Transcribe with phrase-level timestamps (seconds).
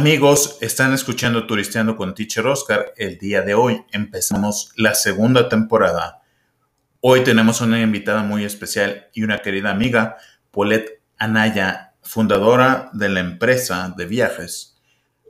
[0.00, 2.94] Amigos, están escuchando Turisteando con Teacher Oscar.
[2.96, 6.22] El día de hoy empezamos la segunda temporada.
[7.02, 10.16] Hoy tenemos una invitada muy especial y una querida amiga,
[10.52, 14.80] Paulette Anaya, fundadora de la empresa de viajes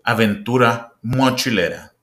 [0.04, 1.94] Aventura Mochilera.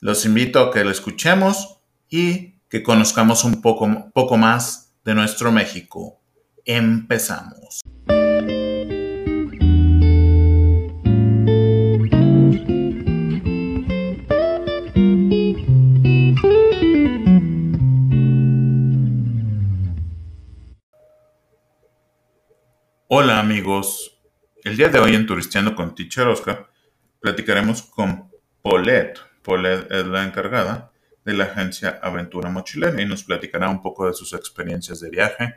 [0.00, 5.52] Los invito a que lo escuchemos y que conozcamos un poco, poco más de nuestro
[5.52, 6.20] México.
[6.64, 7.82] Empezamos.
[23.22, 24.20] Hola amigos,
[24.64, 26.68] el día de hoy en Turisteando con Teacher Oscar
[27.20, 28.28] platicaremos con
[28.62, 29.20] Paulette.
[29.44, 30.90] Paulette es la encargada
[31.24, 35.54] de la agencia Aventura Mochilera y nos platicará un poco de sus experiencias de viaje,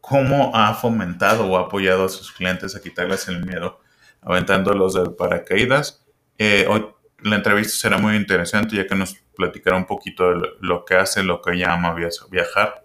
[0.00, 3.80] cómo ha fomentado o apoyado a sus clientes a quitarles el miedo
[4.20, 6.04] aventándolos de paracaídas.
[6.36, 6.84] Eh, hoy
[7.22, 11.22] la entrevista será muy interesante ya que nos platicará un poquito de lo que hace,
[11.22, 12.84] lo que ella ama viajar,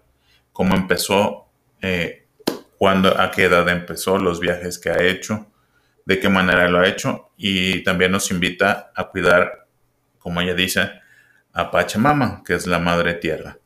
[0.52, 1.48] cómo empezó.
[1.80, 2.21] Eh,
[2.82, 5.46] cuándo, a qué edad empezó, los viajes que ha hecho,
[6.04, 9.68] de qué manera lo ha hecho y también nos invita a cuidar,
[10.18, 10.90] como ella dice,
[11.52, 13.56] a Pachamama, que es la madre tierra.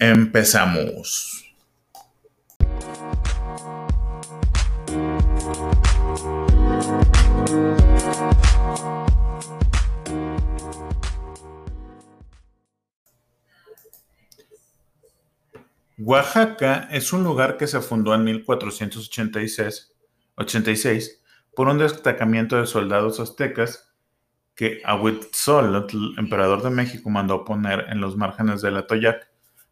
[0.00, 1.37] Empezamos.
[15.98, 19.94] Oaxaca es un lugar que se fundó en 1486
[20.38, 21.20] 86,
[21.54, 23.92] por un destacamiento de soldados aztecas
[24.54, 29.28] que Ahuitzolotl, emperador de México, mandó poner en los márgenes del Atoyac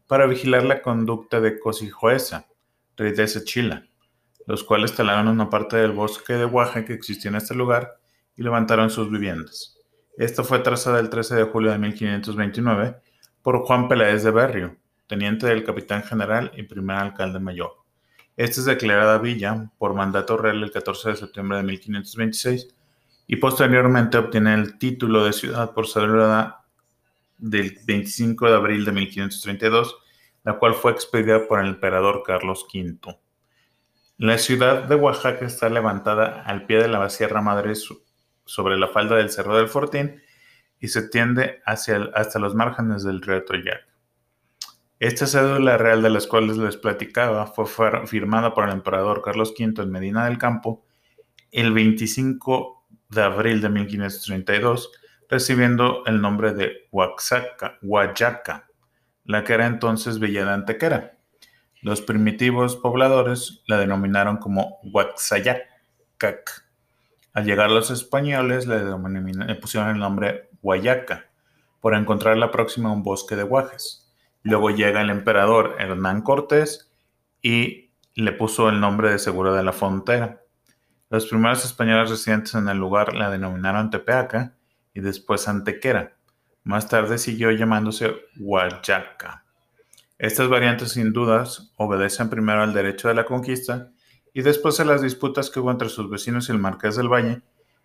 [0.07, 2.47] para vigilar la conducta de Cosijoesa,
[2.95, 3.87] rey de Sechila,
[4.45, 7.99] los cuales talaron una parte del bosque de Oaxaca que existía en este lugar
[8.35, 9.77] y levantaron sus viviendas.
[10.17, 12.97] Esto fue trazada el 13 de julio de 1529
[13.41, 17.77] por Juan Peláez de Berrio, teniente del capitán general y primer alcalde mayor.
[18.35, 22.75] Esta es declarada villa por mandato real el 14 de septiembre de 1526
[23.25, 26.63] y posteriormente obtiene el título de ciudad por cédula
[27.37, 29.97] del 25 de abril de 1532,
[30.43, 33.19] la cual fue expedida por el emperador Carlos V.
[34.17, 37.73] La ciudad de Oaxaca está levantada al pie de la Sierra Madre
[38.45, 40.21] sobre la falda del Cerro del Fortín
[40.79, 43.96] y se tiende hacia hasta los márgenes del río Toyac.
[44.99, 49.83] Esta cédula real de las cuales les platicaba fue firmada por el emperador Carlos V
[49.83, 50.83] en Medina del Campo
[51.51, 54.91] el 25 de abril de 1532,
[55.29, 58.67] recibiendo el nombre de Huaxaca, Huayaca,
[59.23, 61.17] la que era entonces Villa de Antequera.
[61.81, 66.65] Los primitivos pobladores la denominaron como Huaxayacac.
[67.33, 71.29] Al llegar los españoles le, le pusieron el nombre Huayaca,
[71.81, 74.06] por encontrar la próxima un bosque de guajes.
[74.47, 76.89] Luego llega el emperador Hernán Cortés
[77.41, 80.41] y le puso el nombre de Seguro de la Frontera.
[81.09, 84.55] Los primeros españoles residentes en el lugar la denominaron Tepeaca
[84.93, 86.15] y después Antequera.
[86.63, 89.43] Más tarde siguió llamándose Huayaca.
[90.17, 93.91] Estas variantes sin dudas obedecen primero al derecho de la conquista
[94.33, 97.41] y después a las disputas que hubo entre sus vecinos y el marqués del Valle,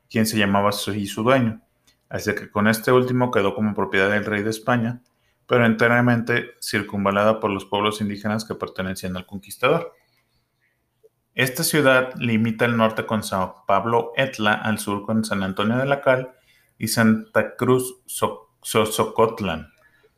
[0.08, 1.60] quien se llamaba y su dueño,
[2.08, 5.02] así que con este último quedó como propiedad del rey de España
[5.52, 9.92] pero enteramente circunvalada por los pueblos indígenas que pertenecían al conquistador.
[11.34, 15.84] Esta ciudad limita al norte con San Pablo Etla, al sur con San Antonio de
[15.84, 16.32] la Cal
[16.78, 18.00] y Santa Cruz
[18.62, 19.68] Socotlán,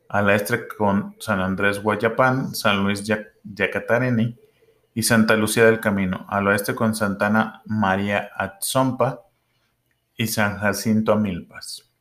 [0.08, 3.02] al este con San Andrés Guayapán, San Luis
[3.42, 4.38] Yacatareni
[4.94, 9.22] y Santa Lucía del Camino, al oeste con Santana María Atzompa
[10.16, 11.92] y San Jacinto Amilpas.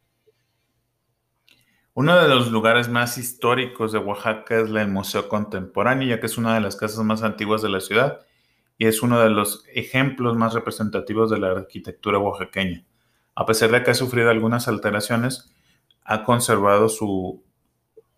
[1.95, 6.39] Uno de los lugares más históricos de Oaxaca es el Museo Contemporáneo, ya que es
[6.39, 8.25] una de las casas más antiguas de la ciudad
[8.79, 12.83] y es uno de los ejemplos más representativos de la arquitectura oaxaqueña.
[13.35, 15.53] A pesar de que ha sufrido algunas alteraciones,
[16.03, 17.43] ha conservado su,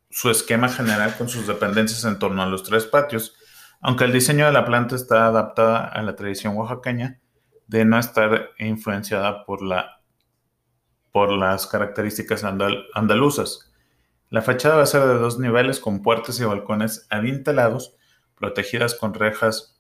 [0.10, 3.36] su esquema general con sus dependencias en torno a los tres patios,
[3.82, 7.20] aunque el diseño de la planta está adaptada a la tradición oaxaqueña
[7.68, 9.95] de no estar influenciada por la
[11.16, 13.72] por las características andaluzas.
[14.30, 17.96] La fachada va a ser de dos niveles con puertas y balcones adintelados,
[18.38, 19.80] protegidas con rejas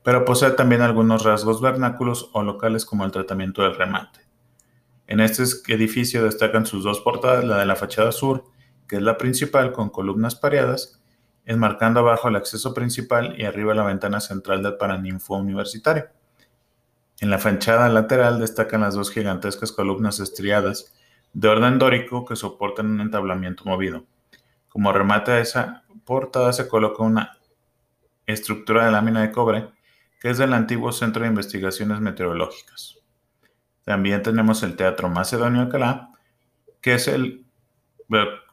[0.02, 4.22] pero posee también algunos rasgos vernáculos o locales como el tratamiento del remate.
[5.08, 8.46] En este edificio destacan sus dos portadas, la de la fachada sur,
[8.88, 11.03] que es la principal con columnas pareadas,
[11.46, 16.08] enmarcando abajo el acceso principal y arriba la ventana central del Paraninfo Universitario.
[17.20, 20.94] En la fachada lateral destacan las dos gigantescas columnas estriadas
[21.34, 24.06] de orden dórico que soportan un entablamiento movido.
[24.70, 27.38] Como remate a esa portada se coloca una
[28.26, 29.70] estructura de lámina de cobre
[30.20, 32.98] que es del antiguo Centro de Investigaciones Meteorológicas.
[33.84, 36.12] También tenemos el Teatro Macedonio Alcalá,
[36.80, 37.46] que es el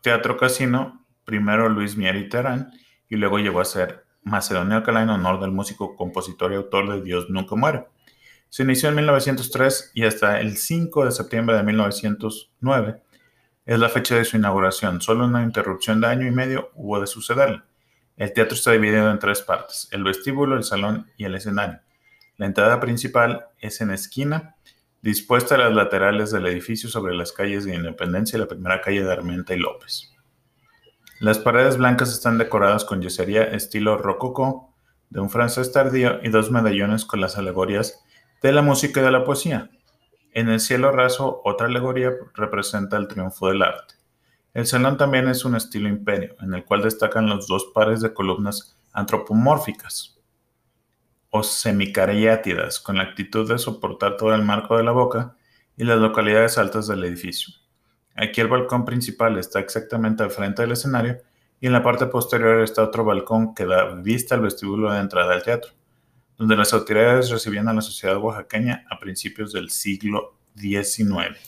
[0.02, 0.99] teatro casino,
[1.30, 2.72] primero Luis Mier Terán,
[3.08, 7.02] y luego llegó a ser Macedonio Alcalá en honor del músico, compositor y autor de
[7.02, 7.86] Dios Nunca Muere.
[8.48, 13.00] Se inició en 1903 y hasta el 5 de septiembre de 1909
[13.64, 15.00] es la fecha de su inauguración.
[15.00, 17.62] Solo una interrupción de año y medio hubo de sucederle.
[18.16, 21.78] El teatro está dividido en tres partes, el vestíbulo, el salón y el escenario.
[22.38, 24.56] La entrada principal es en esquina,
[25.00, 29.04] dispuesta a las laterales del edificio sobre las calles de Independencia y la primera calle
[29.04, 30.09] de Armenta y López.
[31.20, 34.72] Las paredes blancas están decoradas con yesería estilo rococó
[35.10, 38.02] de un francés tardío y dos medallones con las alegorías
[38.42, 39.68] de la música y de la poesía.
[40.32, 43.96] En el cielo raso, otra alegoría representa el triunfo del arte.
[44.54, 48.14] El salón también es un estilo imperio, en el cual destacan los dos pares de
[48.14, 50.18] columnas antropomórficas
[51.28, 55.36] o semicariátidas, con la actitud de soportar todo el marco de la boca
[55.76, 57.52] y las localidades altas del edificio.
[58.20, 61.22] Aquí el balcón principal está exactamente al frente del escenario
[61.58, 65.32] y en la parte posterior está otro balcón que da vista al vestíbulo de entrada
[65.32, 65.72] al teatro,
[66.36, 71.38] donde las autoridades recibían a la sociedad oaxaqueña a principios del siglo XIX.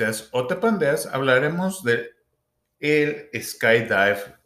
[0.00, 2.10] En Turisteas o te pandeas hablaremos de
[2.80, 4.36] el skydive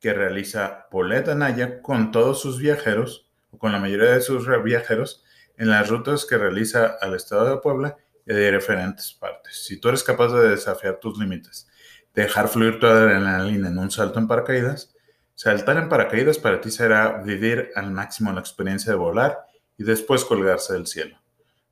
[0.00, 5.24] que realiza Polet Anaya con todos sus viajeros, o con la mayoría de sus viajeros,
[5.56, 9.64] en las rutas que realiza al estado de Puebla y de diferentes partes.
[9.64, 11.68] Si tú eres capaz de desafiar tus límites,
[12.14, 14.94] dejar fluir tu adrenalina en un salto en paracaídas,
[15.34, 19.38] saltar en paracaídas para ti será vivir al máximo la experiencia de volar
[19.76, 21.16] y después colgarse del cielo.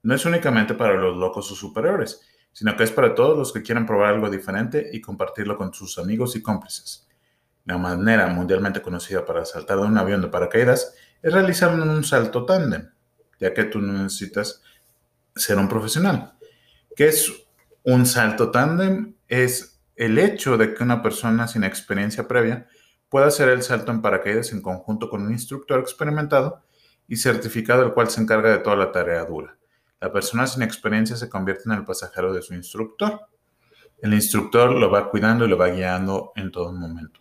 [0.02, 2.20] No es únicamente para los locos o superiores,
[2.52, 5.98] sino que es para todos los que quieran probar algo diferente y compartirlo con sus
[5.98, 7.06] amigos y cómplices.
[7.64, 12.44] La manera mundialmente conocida para saltar de un avión de paracaídas es realizar un salto
[12.44, 12.90] tándem,
[13.38, 14.62] ya que tú no necesitas
[15.34, 16.32] ser un profesional.
[16.96, 17.32] ¿Qué es
[17.84, 19.14] un salto tándem?
[19.28, 22.66] Es el hecho de que una persona sin experiencia previa
[23.08, 26.62] pueda hacer el salto en paracaídas en conjunto con un instructor experimentado
[27.06, 29.59] y certificado, el cual se encarga de toda la tarea dura.
[30.00, 33.20] La persona sin experiencia se convierte en el pasajero de su instructor.
[33.98, 37.20] El instructor lo va cuidando y lo va guiando en todo momento.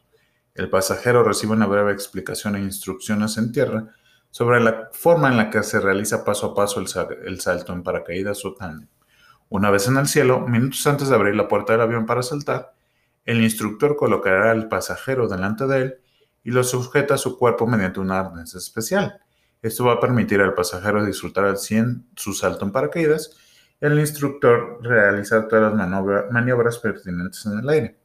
[0.55, 3.89] El pasajero recibe una breve explicación e instrucciones en tierra
[4.31, 8.45] sobre la forma en la que se realiza paso a paso el, salto en paracaídas
[8.45, 8.87] o tándem.
[9.49, 12.73] Una vez en el cielo, minutos antes de abrir la puerta del avión para saltar,
[13.25, 15.95] el instructor colocará al pasajero delante de él
[16.43, 19.19] y lo sujeta a su cuerpo mediante un arnés especial.
[19.61, 23.37] Esto va a permitir al pasajero disfrutar al 100 su salto en paracaídas
[23.81, 27.99] y al instructor realizar todas las maniobras pertinentes en el aire.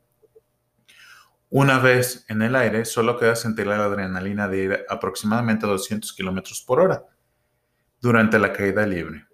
[1.51, 6.13] Una vez en el aire, solo queda sentir la adrenalina de ir aproximadamente a 200
[6.13, 7.05] km por hora
[8.01, 9.27] durante la caída libre.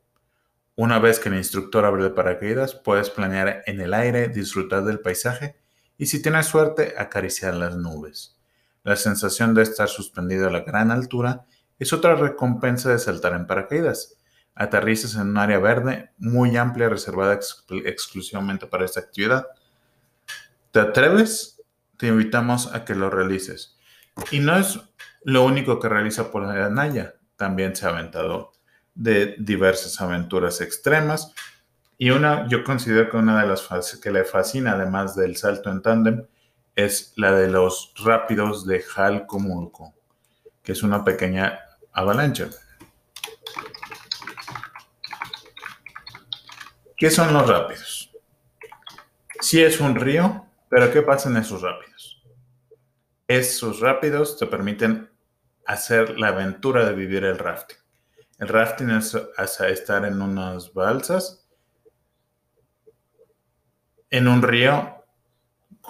[0.77, 5.01] Una vez que el instructor abre el paracaídas, puedes planear en el aire, disfrutar del
[5.01, 5.57] paisaje
[5.97, 8.39] y si tienes suerte, acariciar las nubes.
[8.83, 11.47] La sensación de estar suspendido a la gran altura
[11.81, 14.19] es otra recompensa de saltar en paracaídas.
[14.55, 17.41] Aterrizas en un área verde muy amplia reservada
[17.85, 19.47] exclusivamente para esta actividad.
[20.71, 21.63] ¿Te atreves?
[21.97, 23.79] Te invitamos a que lo realices.
[24.31, 24.79] Y no es
[25.25, 27.15] lo único que realiza por la Naya.
[27.37, 28.53] También se ha aventado
[28.95, 31.33] de diversas aventuras extremas.
[31.97, 35.81] Y una, yo considero que una de las que le fascina, además del salto en
[35.81, 36.27] tándem,
[36.77, 39.95] es la de los rápidos de Jalcomulco,
[40.63, 41.61] que es una pequeña
[42.01, 42.49] avalancha.
[46.97, 48.11] ¿Qué son los rápidos?
[49.41, 52.23] Sí es un río, pero ¿qué pasa en esos rápidos?
[53.27, 55.11] Esos rápidos te permiten
[55.65, 57.79] hacer la aventura de vivir el rafting.
[58.39, 59.17] El rafting es
[59.61, 61.47] estar en unas balsas,
[64.11, 65.00] en un río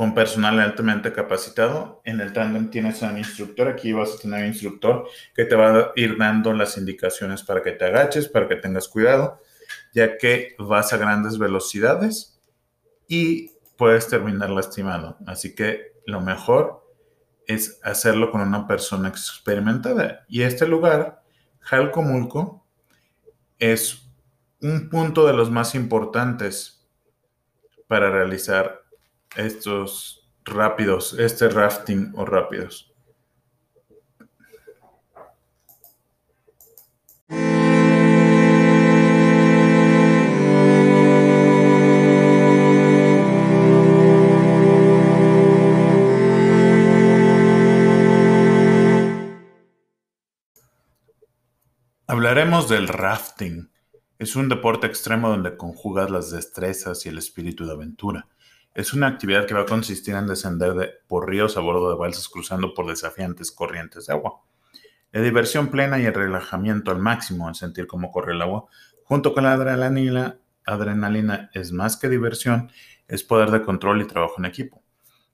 [0.00, 2.00] con personal altamente capacitado.
[2.06, 5.54] En el tandem tienes a un instructor, aquí vas a tener un instructor que te
[5.54, 9.42] va a ir dando las indicaciones para que te agaches, para que tengas cuidado,
[9.92, 12.40] ya que vas a grandes velocidades
[13.08, 15.18] y puedes terminar lastimado.
[15.26, 16.82] Así que lo mejor
[17.46, 20.24] es hacerlo con una persona experimentada.
[20.28, 21.20] Y este lugar,
[21.58, 22.66] Jalcomulco,
[23.58, 24.10] es
[24.62, 26.88] un punto de los más importantes
[27.86, 28.79] para realizar
[29.36, 32.90] estos rápidos, este rafting o rápidos.
[52.06, 53.70] Hablaremos del rafting.
[54.18, 58.28] Es un deporte extremo donde conjugas las destrezas y el espíritu de aventura.
[58.74, 62.28] Es una actividad que va a consistir en descender por ríos a bordo de balsas
[62.28, 64.42] cruzando por desafiantes corrientes de agua.
[65.12, 68.66] La diversión plena y el relajamiento al máximo en sentir cómo corre el agua,
[69.04, 72.70] junto con la adrenalina, adrenalina es más que diversión,
[73.08, 74.82] es poder de control y trabajo en equipo.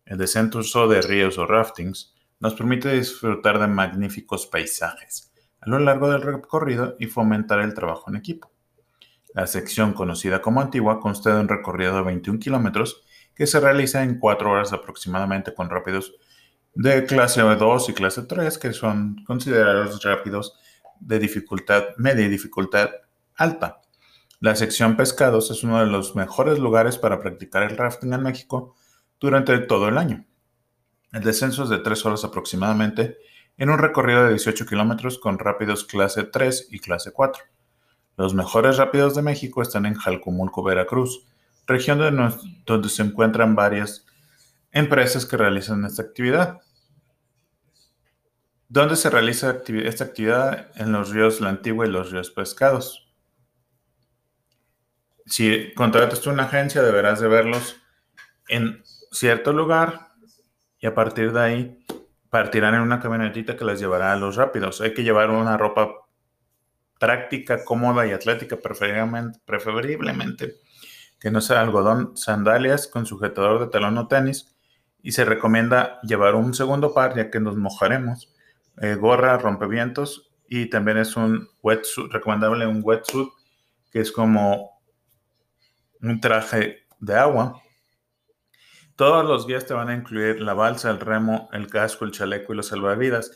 [0.06, 6.08] El descenso de ríos o raftings nos permite disfrutar de magníficos paisajes a lo largo
[6.10, 8.52] del recorrido y fomentar el trabajo en equipo.
[9.34, 13.04] La sección conocida como Antigua consta de un recorrido de 21 kilómetros
[13.36, 16.14] que se realiza en cuatro horas aproximadamente con rápidos
[16.74, 20.58] de clase 2 y clase 3, que son considerados rápidos
[21.00, 22.90] de dificultad media y dificultad
[23.36, 23.82] alta.
[24.40, 28.74] La sección pescados es uno de los mejores lugares para practicar el rafting en México
[29.20, 30.26] durante todo el año.
[31.12, 33.16] El descenso es de 3 horas aproximadamente
[33.58, 37.42] en un recorrido de 18 kilómetros con rápidos clase 3 y clase 4.
[38.16, 41.26] Los mejores rápidos de México están en Jalcomulco, Veracruz,
[41.66, 41.98] región
[42.64, 44.06] donde se encuentran varias
[44.72, 46.60] empresas que realizan esta actividad.
[48.68, 50.70] ¿Dónde se realiza esta actividad?
[50.76, 53.08] En los ríos La Antigua y los ríos Pescados.
[55.24, 57.76] Si contratas una agencia, deberás de verlos
[58.48, 60.12] en cierto lugar
[60.78, 61.86] y a partir de ahí
[62.30, 64.80] partirán en una camionetita que las llevará a los rápidos.
[64.80, 65.90] Hay que llevar una ropa
[66.98, 70.65] práctica, cómoda y atlética, preferiblemente, preferiblemente
[71.20, 74.54] que no sea algodón, sandalias con sujetador de talón o tenis
[75.02, 78.32] y se recomienda llevar un segundo par ya que nos mojaremos,
[78.80, 83.28] eh, gorra, rompevientos y también es un wetsuit, recomendable un wetsuit
[83.90, 84.80] que es como
[86.00, 87.62] un traje de agua
[88.96, 92.54] todos los guías te van a incluir la balsa, el remo, el casco, el chaleco
[92.54, 93.30] y los salvavidas.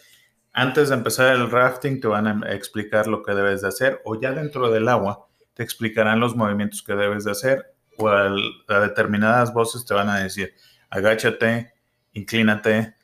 [0.54, 4.18] Antes de empezar el rafting te van a explicar lo que debes de hacer o
[4.18, 5.28] ya dentro del agua
[5.60, 8.32] te explicarán los movimientos que debes de hacer o a,
[8.80, 10.54] determinadas voces te van a decir
[10.88, 11.74] agáchate,
[12.14, 12.94] inclínate,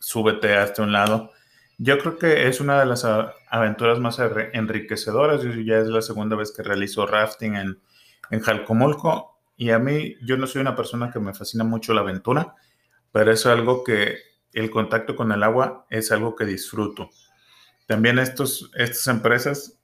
[0.00, 1.30] súbete hasta un lado.
[1.76, 3.06] Yo creo que es una de las
[3.48, 5.40] aventuras más enriquecedoras.
[5.44, 7.80] Yo ya es la segunda vez que realizo rafting en,
[8.32, 12.00] en Jalcomulco y a mí, yo no soy una persona que me fascina mucho la
[12.00, 12.56] aventura,
[13.12, 14.18] pero es algo que
[14.52, 17.10] el contacto con el agua es algo que disfruto.
[17.86, 19.77] También estos, estas empresas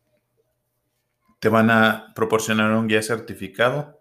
[1.45, 3.99] te van a proporcionar un guía certificado,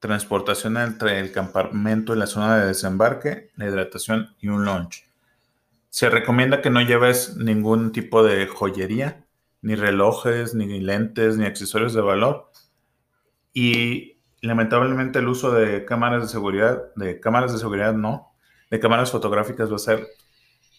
[0.00, 5.08] transportación entre el campamento y la zona de desembarque, la hidratación y un lunch.
[5.90, 9.24] Se recomienda que no lleves ningún tipo de joyería,
[9.60, 12.50] ni relojes, ni lentes, ni accesorios de valor.
[13.54, 18.34] Y lamentablemente el uso de cámaras de seguridad, de cámaras de seguridad no,
[18.72, 20.08] de cámaras fotográficas va a ser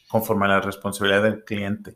[0.09, 1.95] conforme a la responsabilidad del cliente.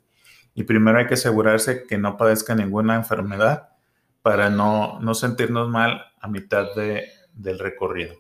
[0.55, 3.73] Y primero hay que asegurarse que no padezca ninguna enfermedad
[4.27, 8.15] para no, no sentirnos mal a mitad de, del recorrido.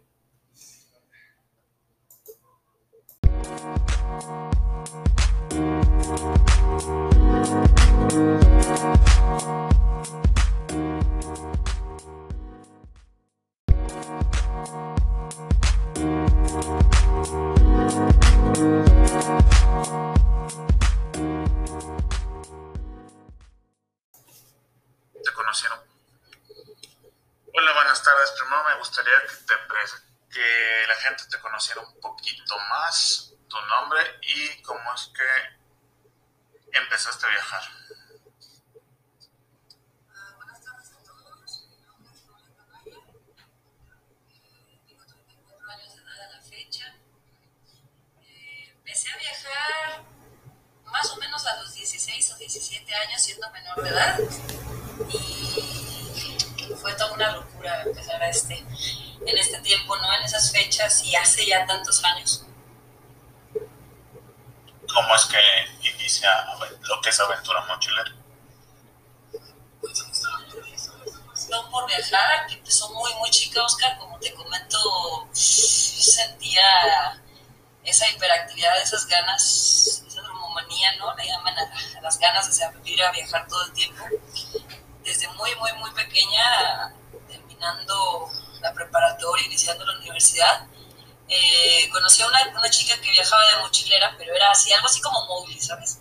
[31.75, 37.63] Un poquito más tu nombre y cómo es que empezaste a viajar.
[40.37, 41.67] buenas tardes a todos.
[41.69, 42.99] Mi nombre es Paula Caballa.
[44.87, 46.95] Tengo 34 años de edad a la fecha.
[48.77, 50.05] Empecé a viajar
[50.85, 54.19] más o menos a los 16 o 17 años siendo menor de edad.
[55.09, 58.65] Y fue toda una locura empezar a este
[59.27, 60.13] en este tiempo, ¿no?
[60.13, 62.45] En esas fechas y hace ya tantos años.
[64.93, 66.29] ¿Cómo es que inicia
[66.81, 68.15] lo que es aventura mochilera?
[71.49, 77.21] No por viajar, que empezó muy, muy chica, Oscar, como te comento, sentía
[77.83, 81.13] esa hiperactividad, esas ganas, esa dromomanía, ¿no?
[81.15, 84.03] Le llaman a, las ganas de salir a viajar todo el tiempo.
[85.03, 86.93] Desde muy, muy, muy pequeña,
[87.27, 88.29] terminando
[88.61, 90.67] la preparatoria, iniciando la universidad,
[91.29, 95.01] eh, conocí a una, una, chica que viajaba de mochilera, pero era así, algo así
[95.01, 95.99] como móvil, ¿sabes?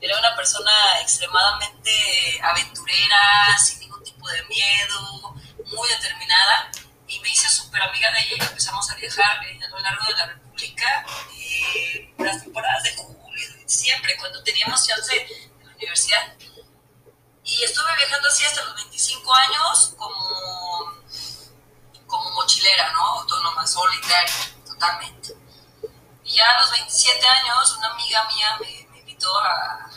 [0.00, 5.34] Era una persona extremadamente aventurera, sin ningún tipo de miedo,
[5.66, 6.70] muy determinada,
[7.08, 10.26] y me hice súper amiga de ella empezamos a viajar a lo largo de la
[10.26, 11.04] República,
[11.36, 16.34] eh, las temporadas de julio, siempre, cuando teníamos chance de la universidad.
[17.42, 20.99] Y estuve viajando así hasta los 25 años, como
[22.10, 23.20] como mochilera, ¿no?
[23.20, 24.34] Autónoma, solitaria,
[24.66, 25.34] totalmente.
[26.24, 29.90] Y ya a los 27 años, una amiga mía me, invitó a,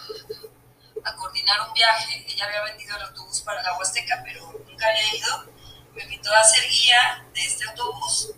[1.06, 2.26] a, coordinar un viaje.
[2.28, 5.46] Ella había vendido el autobús para la Huasteca, pero nunca había ido.
[5.94, 8.30] Me invitó a ser guía de este autobús.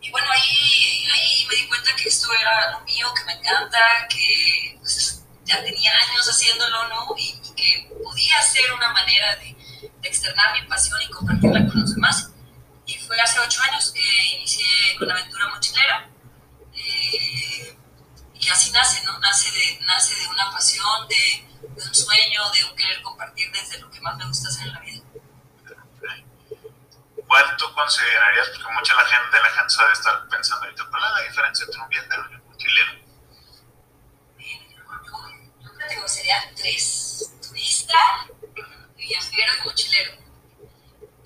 [0.00, 3.78] Y bueno, ahí, ahí me di cuenta que esto era lo mío, que me encanta,
[4.08, 7.14] que pues, ya tenía años haciéndolo, ¿no?
[7.16, 9.56] Y, que podía ser una manera de,
[10.00, 12.37] de externar mi pasión y compartirla con los demás y
[13.08, 16.10] fue hace ocho años que inicié con la aventura mochilera.
[16.74, 17.74] Eh,
[18.34, 19.18] y así nace, ¿no?
[19.18, 23.90] Nace de, nace de una pasión, de, un sueño, de un querer compartir desde lo
[23.90, 25.02] que más me gusta hacer en la vida.
[27.26, 31.10] ¿Cuál tú considerarías, porque mucha la gente, la gente sabe estar pensando ahorita, cuál es
[31.10, 32.92] la diferencia entre un viajero y un mochilero?
[34.38, 37.98] Yo, yo creo que serían tres, turista,
[38.96, 40.27] viajero y mochilero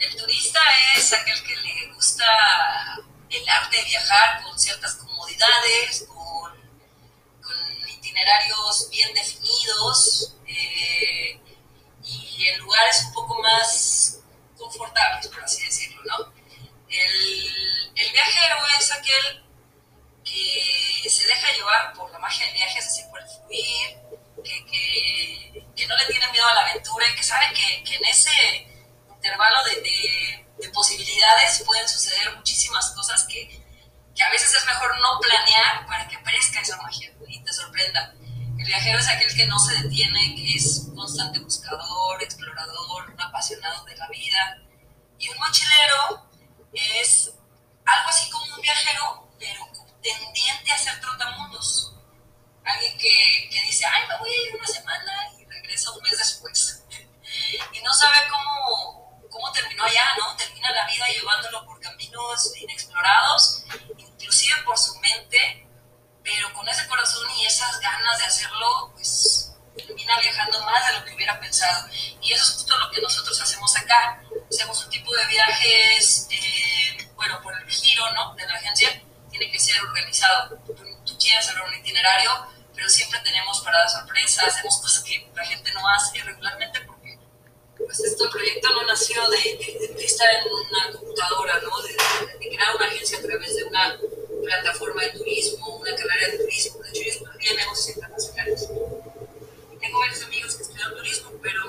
[0.02, 0.60] el turista
[0.96, 2.24] es aquel que le gusta
[3.30, 6.52] el arte de viajar con ciertas comodidades, con,
[7.88, 11.40] itinerarios bien definidos eh,
[12.02, 14.18] y en lugares un poco más
[14.58, 16.32] confortables, por así decirlo, ¿no?
[16.88, 19.44] El, viajero es aquel
[20.24, 23.98] que se deja llevar por la magia del viaje, es decir, por fluir,
[24.42, 24.66] que,
[25.76, 28.71] que, no le tiene miedo a la aventura y que sabe que, que en ese
[29.22, 33.62] intervalo de, de, de, posibilidades pueden suceder muchísimas cosas que,
[34.16, 38.12] que, a veces es mejor no planear para que aparezca esa magia y te sorprenda.
[38.58, 43.84] El viajero es aquel que no se detiene, que es constante buscador, explorador, un apasionado
[43.84, 44.58] de la vida.
[45.18, 46.28] Y un mochilero
[46.72, 47.30] es
[47.84, 49.68] algo así como un viajero, pero
[50.02, 51.94] tendiente a ser trotamundos.
[52.64, 56.18] Alguien que, que dice, ay, me voy a ir una semana y regresa un mes
[56.18, 56.82] después.
[57.72, 59.01] y no sabe cómo,
[59.42, 60.36] cómo terminó allá, ¿no?
[60.36, 63.64] Termina la vida llevándolo por caminos inexplorados,
[63.98, 65.66] inclusive por su mente,
[66.22, 71.04] pero con ese corazón y esas ganas de hacerlo, pues termina viajando más de lo
[71.04, 71.88] que hubiera pensado.
[72.20, 74.22] Y eso es justo lo que nosotros hacemos acá.
[74.48, 78.34] Hacemos un tipo de viajes, eh, bueno, por el giro, ¿no?
[78.34, 80.56] De la agencia, tiene que ser organizado.
[80.66, 80.74] Tú,
[81.04, 85.72] tú quieres hacer un itinerario, pero siempre tenemos paradas sorpresas, hacemos cosas que la gente
[85.72, 87.01] no hace regularmente porque
[87.84, 91.82] pues este proyecto no nació de, de, de estar en una computadora, ¿no?
[91.82, 93.98] De, de, crear una agencia a través de una
[94.42, 96.82] plataforma de turismo, una carrera de turismo.
[96.82, 98.68] De hecho, yo estudié negocios internacionales.
[99.80, 101.62] Tengo varios amigos que estudian turismo, pero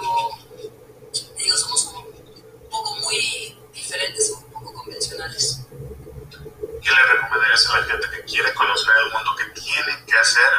[1.37, 5.59] digo, somos un poco muy diferentes, un poco convencionales.
[5.69, 9.35] ¿Qué le recomendarías a la gente que quiere conocer el mundo?
[9.37, 10.53] ¿Qué tienen que hacer?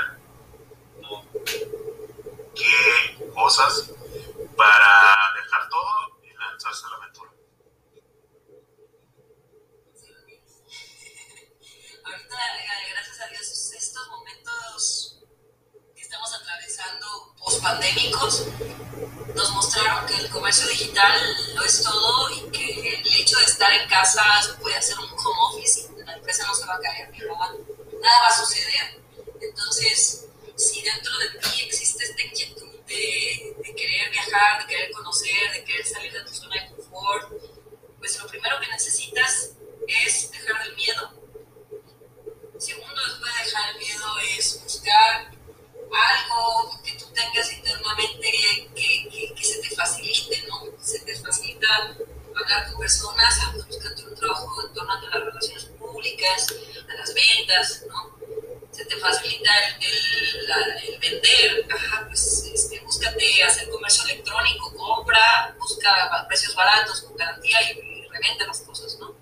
[2.55, 3.91] ¿Qué cosas
[4.57, 7.31] para dejar todo y lanzarse a la aventura?
[12.05, 12.37] Ahorita,
[12.91, 15.19] gracias a Dios, estos momentos
[15.95, 18.47] que estamos atravesando post-pandémicos
[19.35, 23.73] nos mostraron que el comercio digital lo es todo y que el hecho de estar
[23.73, 26.81] en casa se puede hacer un home office y la empresa no se va a
[26.81, 27.55] caer, nada,
[28.01, 29.03] nada va a suceder.
[29.41, 35.53] Entonces, si dentro de ti existe esta inquietud de, de, querer viajar, de querer conocer,
[35.53, 37.33] de querer salir de tu zona de confort,
[37.99, 39.53] pues lo primero que necesitas
[39.87, 41.13] es dejar el miedo.
[42.59, 45.31] Segundo, después de dejar el miedo es buscar
[45.95, 48.31] algo que tú tengas internamente
[48.75, 50.65] que, que, que se te facilite, ¿no?
[50.81, 51.97] Se te facilita
[52.35, 56.55] hablar con personas, buscando un trabajo en torno a las relaciones públicas,
[56.89, 58.15] a las ventas, ¿no?
[58.75, 65.55] Se te facilita el, la, el vender, ajá, pues este, búscate hacer comercio electrónico, compra,
[65.59, 69.15] busca precios baratos con garantía y, revende las cosas, ¿no?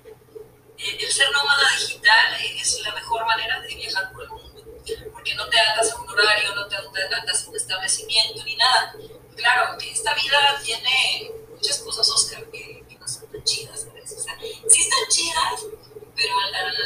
[0.79, 4.65] El, el ser nómada digital es la mejor manera de viajar por el mundo,
[5.13, 8.95] porque no te atas a un horario, no te atas a un establecimiento ni nada.
[9.37, 14.19] Claro, esta vida tiene muchas cosas, Oscar, que, que no son tan chidas a veces.
[14.19, 15.67] O sea, sí están chidas,
[16.15, 16.77] pero al, al,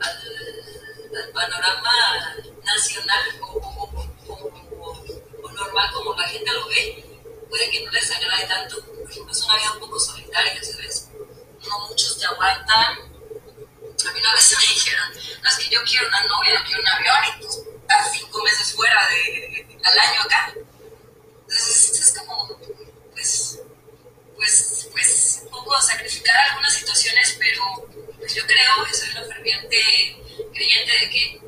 [0.00, 0.75] al,
[1.14, 4.04] al panorama nacional o,
[5.52, 7.04] normal como la gente lo ve,
[7.48, 8.84] puede que no les agrade tanto.
[8.84, 11.08] Por ejemplo, es una vida un poco solitaria, ¿sabes?
[11.66, 12.98] No muchos te aguantan.
[12.98, 15.08] A mí una vez me dijeron,
[15.42, 17.48] no, es que yo quiero una novia, quiero un avión y tú
[17.80, 20.52] estás cinco meses fuera de, al año acá.
[20.54, 22.58] Entonces es como,
[23.12, 23.60] pues,
[24.36, 27.62] pues, pues, un poco sacrificar algunas situaciones, pero
[28.18, 29.76] pues yo creo soy una ferviente
[30.52, 31.40] creyente de que,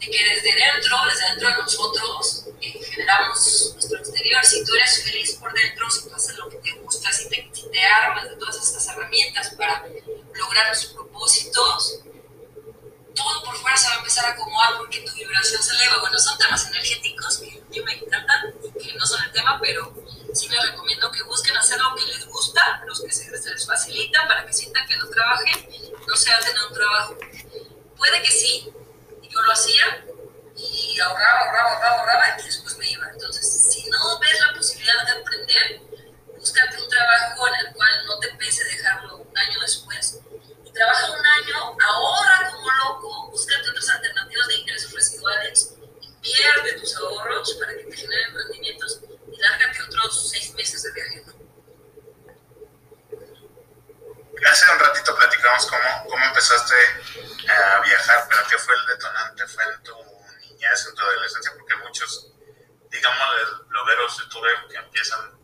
[0.00, 4.44] de que desde dentro, desde dentro de nosotros, eh, generamos nuestro exterior.
[4.44, 7.48] Si tú eres feliz por dentro, si tú haces lo que te gusta, si te,
[7.52, 9.84] si te armas de todas estas herramientas para
[10.34, 12.00] lograr tus propósitos,
[13.14, 15.98] todo por fuera se va a empezar a acomodar porque tu vibración se eleva.
[16.00, 19.58] Bueno, son temas energéticos que a mí me encantan y que no son el tema,
[19.60, 19.92] pero
[20.32, 23.12] sí les recomiendo que busquen hacer lo que les gusta, los que
[23.50, 25.68] les facilita para que sientan que no trabajen,
[26.06, 27.16] no se hacen un trabajo.
[27.96, 28.72] Puede que sí,
[29.22, 30.04] yo lo hacía
[30.56, 33.08] y ahorraba, ahorraba, ahorraba, ahorraba y después me iba.
[33.10, 35.80] Entonces, si no ves la posibilidad de aprender,
[36.36, 40.20] búscate un trabajo en el cual no te pese dejarlo un año después
[40.78, 45.74] trabaja un año, ahorra como loco, búscate otras alternativas de ingresos residuales,
[46.22, 49.00] invierte tus ahorros para que te generen rendimientos
[49.32, 51.24] y lárgate otros seis meses de viaje.
[51.26, 51.32] ¿no?
[54.46, 56.74] Hace un ratito platicamos cómo, cómo empezaste
[57.48, 59.46] a viajar, pero ¿qué fue el detonante?
[59.46, 59.94] ¿Fue en tu
[60.40, 61.52] niñez, en tu adolescencia?
[61.58, 62.32] Porque muchos,
[62.90, 65.38] digamos, blogueros, youtubers que empiezan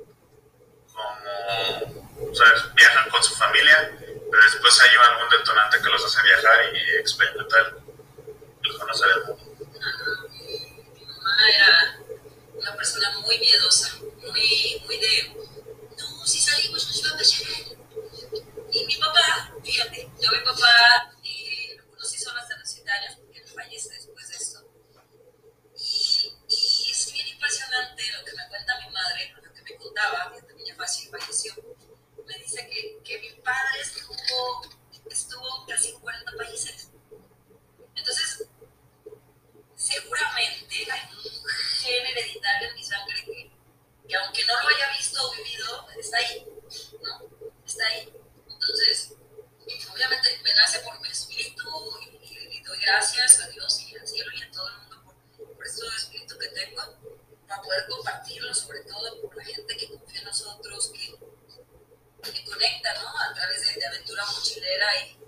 [0.92, 2.74] como, ¿sabes?
[2.74, 7.76] Viajan con su familia, Pero después hay algún detonante que los hace viajar y experimentar
[8.62, 9.44] el conocer el mundo.
[10.30, 11.98] Mi mamá era
[12.54, 15.34] una persona muy miedosa, muy, muy de,
[15.98, 17.74] no, si salimos nos va a pasar.
[18.74, 23.14] Y mi papá, fíjate, yo mi papá eh, lo conocí solo hasta los 7 años
[23.20, 24.68] porque él fallece después de esto.
[25.78, 30.32] Y, y es bien impresionante lo que me cuenta mi madre, lo que me contaba,
[30.34, 31.54] que también ya falleció.
[32.26, 34.62] Me dice que, que mi padre estuvo,
[35.08, 36.90] estuvo casi en 40 países.
[37.94, 38.48] Entonces,
[39.76, 41.44] seguramente hay un
[41.78, 46.46] gen hereditario en mi sangre que aunque no lo haya visto o vivido, está ahí,
[47.02, 47.22] ¿no?
[47.64, 48.13] Está ahí.
[48.64, 49.12] Entonces,
[49.92, 51.68] obviamente me nace por mi espíritu
[52.00, 55.04] y, y, y doy gracias a Dios y al cielo y a todo el mundo
[55.36, 56.82] por, por este espíritu que tengo,
[57.46, 61.14] para poder compartirlo, sobre todo por la gente que confía en nosotros, que,
[62.32, 63.08] que conecta, ¿no?
[63.20, 65.18] A través de, de aventura mochilera y,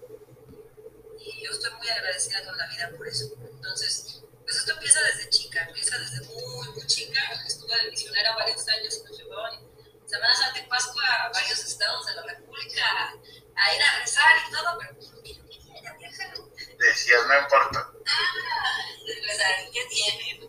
[1.20, 3.34] y yo estoy muy agradecida con la vida por eso.
[3.52, 7.20] Entonces, pues esto empieza desde chica, empieza desde muy, muy chica.
[7.46, 9.75] Estuve de misionera varios años y nos llevaban
[10.06, 13.12] Semana Santa y Pascua a varios estados de la República
[13.56, 14.94] a, ir a rezar y todo, pero.
[16.78, 17.90] Decías, no importa.
[18.06, 20.48] Ah, rezar, ¿qué tiene?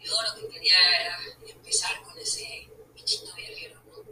[0.00, 4.04] Yo lo que quería era empezar con ese bichito viajero, ¿no?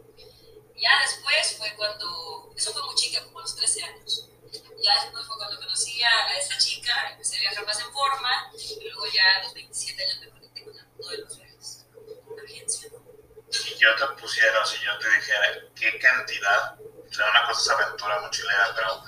[0.75, 4.29] Ya después fue cuando, eso fue muy chica, como a los 13 años.
[4.81, 8.79] Ya después fue cuando conocí a esta chica, empecé a viajar más en forma, y
[8.83, 12.33] luego ya a los 27 años me conecté con el mundo de los viajes, con
[12.33, 12.96] una agencia, ¿no?
[13.57, 18.73] Si yo te pusiera, si yo te dijera qué cantidad, una cosa es aventura mochilera,
[18.75, 19.03] pero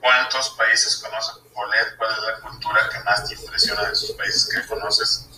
[0.00, 1.36] ¿cuántos países conoces?
[1.52, 5.28] ¿cuál es la cultura que más te impresiona de esos países que conoces?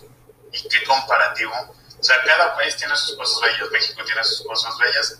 [0.52, 1.52] ¿Y qué comparativo?
[1.98, 5.18] O sea, cada país tiene sus cosas bellas, México tiene sus cosas bellas,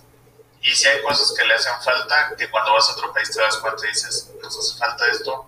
[0.62, 3.40] y si hay cosas que le hacen falta, que cuando vas a otro país te
[3.40, 5.46] das cuenta y dices, nos hace falta esto,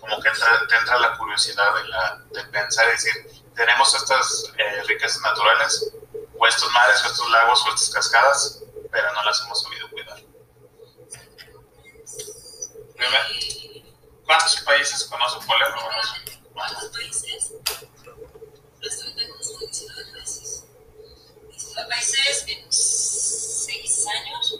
[0.00, 4.52] como que entra, te entra la curiosidad de, la, de pensar y decir, tenemos estas
[4.56, 5.92] eh, riquezas naturales,
[6.38, 10.20] o estos mares, o estos lagos, o estas cascadas, pero no las hemos sabido cuidar.
[14.24, 15.76] ¿Cuántos países conoce Polero?
[16.52, 17.52] ¿Cuántos países?
[18.80, 20.64] 19 países.
[21.48, 24.58] 19 países en 6 años.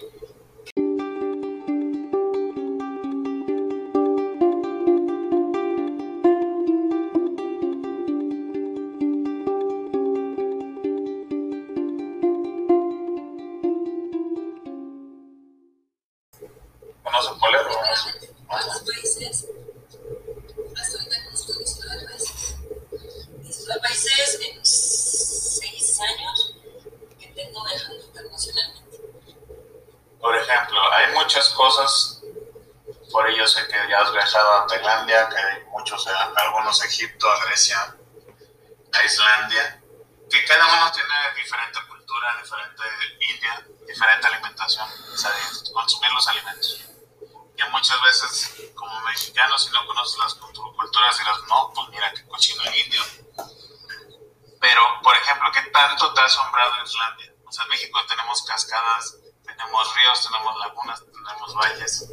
[57.47, 62.09] O sea, en México tenemos cascadas, tenemos ríos, tenemos lagunas, tenemos valles.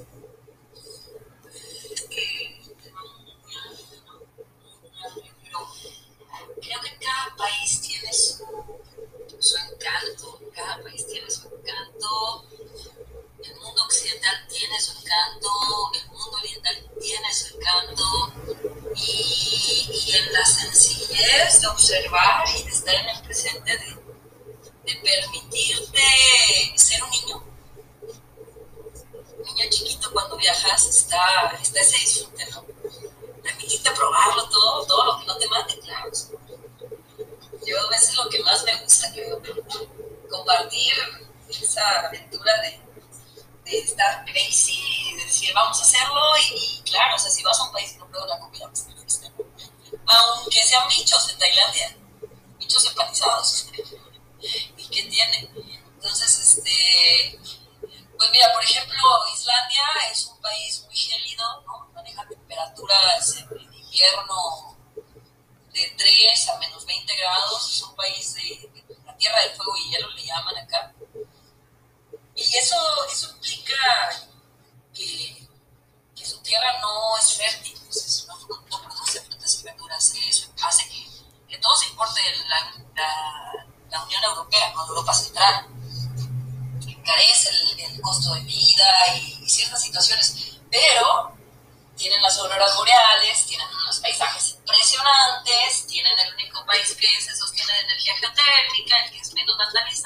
[6.62, 8.46] Creo que cada país tiene su,
[9.40, 12.46] su encanto, cada país tiene su encanto,
[13.44, 15.50] el mundo occidental tiene su encanto,
[15.94, 18.34] el mundo oriental tiene su encanto,
[18.96, 23.21] y, y en la sencillez de observar y de estar en el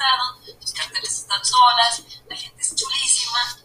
[0.06, 3.58] vandalizado, los carteles están solas, la gente es chulísima,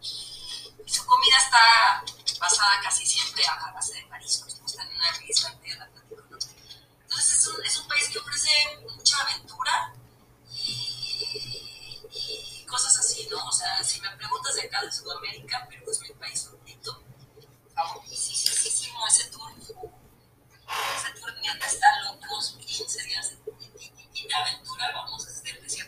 [0.00, 2.04] y su comida está
[2.38, 4.66] basada casi siempre a base de mariscos, ¿no?
[4.66, 6.38] están en una isla del Atlántico.
[7.02, 8.50] Entonces es un, es un país que ofrece
[8.96, 9.94] mucha aventura
[10.50, 11.98] y,
[12.68, 13.44] cosas así, ¿no?
[13.46, 17.02] O sea, si me preguntas de acá de Sudamérica, Perú es mi país favorito,
[17.74, 19.52] favoritísimo ese tour.
[20.96, 23.36] Ese tour neta está locos, 15 días de
[24.34, 25.21] aventura, vamos desde el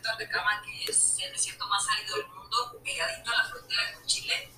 [0.05, 3.95] desierto de Atacama, que es el desierto más árido del mundo, pegadito a la frontera
[3.95, 4.51] con Chile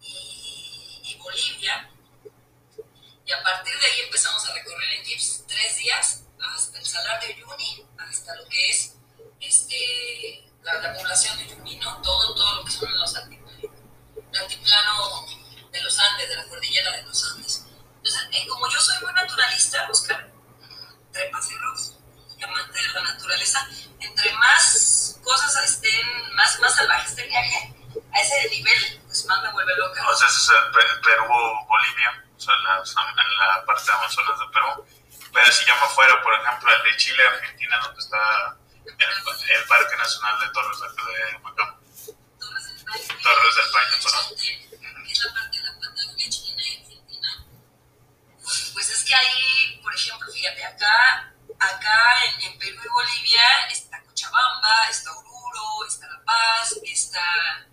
[0.00, 1.90] y, y Bolivia.
[3.24, 7.20] Y a partir de ahí empezamos a recorrer en jeeps tres días hasta el Salar
[7.20, 8.96] de Uyuni, hasta lo que es
[9.40, 12.00] este, la, población de Uyuni, ¿no?
[12.02, 15.26] Todo, todo lo que son los el altiplano
[15.72, 17.66] de los Andes, de la cordillera de los Andes.
[17.96, 20.30] Entonces, eh, como yo soy muy naturalista, Oscar,
[21.12, 21.99] trepa cerros
[22.44, 27.74] amante de la naturaleza, entre más cosas estén, más, más salvaje esté el viaje,
[28.12, 30.08] a ese nivel, pues más me vuelve loca.
[30.08, 34.86] O sea, es el Perú-Bolivia, o sea, en la parte de Amazonas de Perú
[35.32, 39.96] pero si yo me fuera, por ejemplo, el de Chile, Argentina, donde está el, Parque
[39.96, 41.40] Nacional de Torres de, de
[42.38, 43.96] Torres del Paine.
[44.02, 44.36] perdón.
[45.06, 47.46] Que es la parte de la Patagonia chilena y argentina.
[48.72, 54.88] Pues es que ahí, por ejemplo, fíjate, acá, acá en, Perú y Bolivia está Cochabamba,
[54.90, 57.66] está Oruro, está La Paz, está,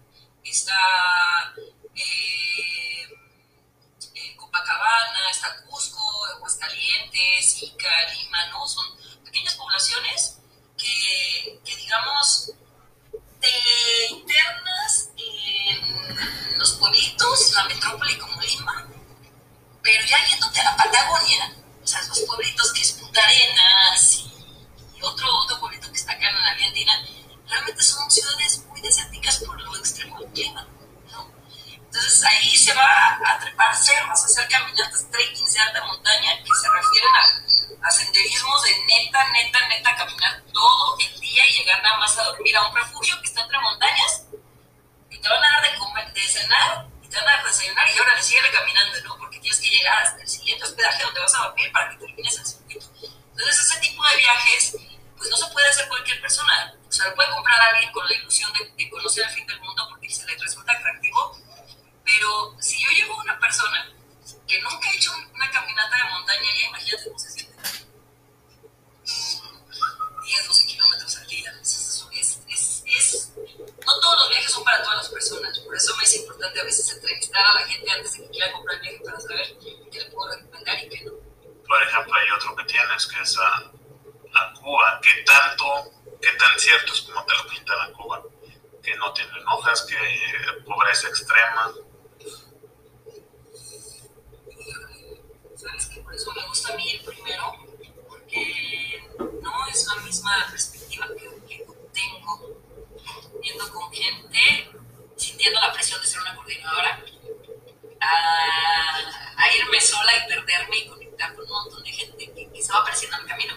[0.44, 1.54] está
[1.96, 3.08] eh,
[4.36, 8.68] Copacabana, está Cusco, Aguascalientes, Ica, Lima, ¿no?
[8.68, 8.86] Son
[9.24, 10.38] pequeñas poblaciones
[10.78, 12.52] que, que digamos,
[13.40, 18.88] te internas en los pueblitos, la metrópoli como Lima,
[19.82, 21.56] pero ya yéndote a la Patagonia,
[21.88, 26.28] o sea, los pueblitos que es Punta Arenas y, otro, otro pueblito que está acá
[26.28, 26.92] en la Argentina,
[27.48, 30.68] realmente son ciudades muy desérticas por lo extremo del clima.
[31.78, 36.50] Entonces ahí se va a trepar cerros, a hacer caminatas, trekkings de alta montaña que
[36.62, 42.00] se refieren a, senderismos de neta, neta, neta, caminar todo el día y llegar nada
[42.00, 44.24] más a dormir a un refugio que está entre montañas
[45.10, 48.16] y te van a dar de, comer, de cenar te van a desayunar y ahora
[48.16, 49.18] le sigue caminando, ¿no?
[49.18, 52.38] Porque tienes que llegar hasta el siguiente hospedaje donde vas a dormir para que termines
[52.38, 52.86] el circuito.
[53.02, 54.78] Entonces ese tipo de viajes
[55.18, 56.74] pues no se puede hacer cualquier persona.
[56.88, 59.60] O sea, lo puede comprar alguien con la ilusión de, de conocer el fin del
[59.62, 61.38] mundo porque se le resulta atractivo,
[62.04, 63.92] pero si yo llevo a una persona
[64.48, 67.58] que nunca ha hecho una caminata de montaña, ya imagínate cómo se siente.
[70.24, 71.54] 10, 12 kilómetros al día.
[71.62, 73.27] Es, es, es,
[73.88, 75.60] no todos los viajes son para todas las personas.
[75.60, 78.52] Por eso me es importante a veces entrevistar a la gente antes de que quiera
[78.52, 79.58] comprar el viaje para saber
[79.92, 81.14] qué le puedo recomendar y qué no.
[81.66, 83.58] Por ejemplo, hay otro que tienes que es a,
[84.40, 85.00] a Cuba.
[85.02, 88.24] ¿Qué tanto, qué tan cierto es como te lo pintan a Cuba?
[88.84, 89.96] Que no tienen hojas, que
[90.66, 91.74] pobreza extrema
[96.04, 97.54] por eso me gusta a mí el primero,
[98.08, 102.62] porque no es la misma perspectiva que, tengo
[103.48, 104.70] viendo con gente,
[105.16, 107.04] sintiendo la presión de ser una coordinadora,
[108.02, 112.72] a, irme sola y perderme y conectar con un montón de gente que, que se
[112.74, 113.54] apareciendo en el camino.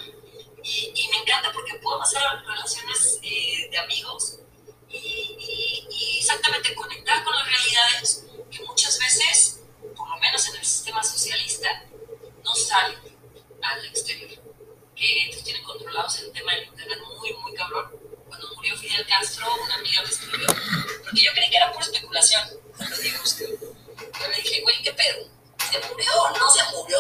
[0.63, 4.39] Y, me encanta porque puedo hacer relaciones eh, de amigos
[4.89, 5.37] y,
[5.91, 9.61] y, exactamente conectar con las realidades que muchas veces,
[9.97, 11.85] por lo menos en el sistema socialista,
[12.45, 12.99] no salen
[13.63, 14.31] al exterior,
[14.95, 18.10] que ellos tienen controlados el tema del internet muy, muy cabrón.
[18.31, 20.47] Cuando murió Fidel Castro, una amiga me escribió,
[21.03, 23.49] porque yo creí que era por especulación, lo digo usted.
[23.59, 25.29] Yo le dije, güey, ¿qué pedo?
[25.69, 26.99] ¿Se murió o no se murió?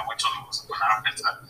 [0.00, 1.40] que muchos se ponen a pensar.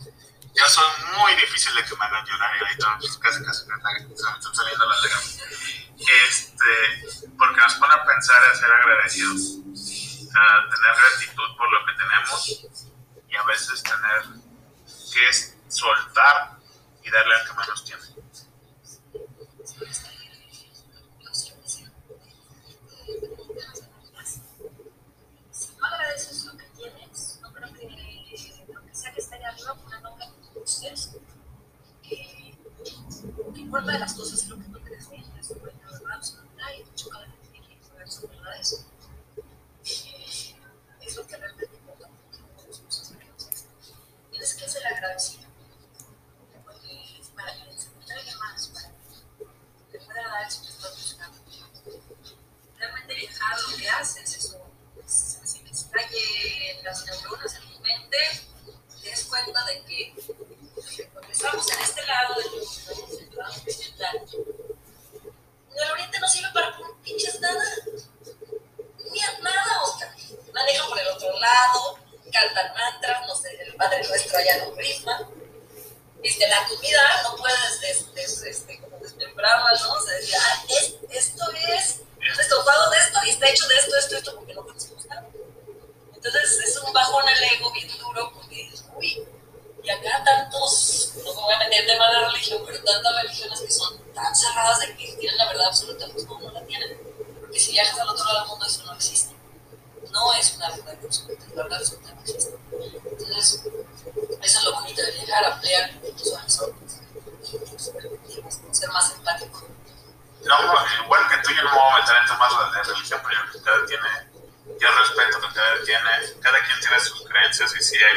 [0.55, 3.75] Yo soy muy difícil de que me hagan llorar y ahorita pues, casi casi me,
[3.77, 5.39] están saliendo las lágrimas.
[5.99, 9.41] Este, porque nos pone a pensar en ser agradecidos,
[10.35, 12.70] a tener gratitud por lo que tenemos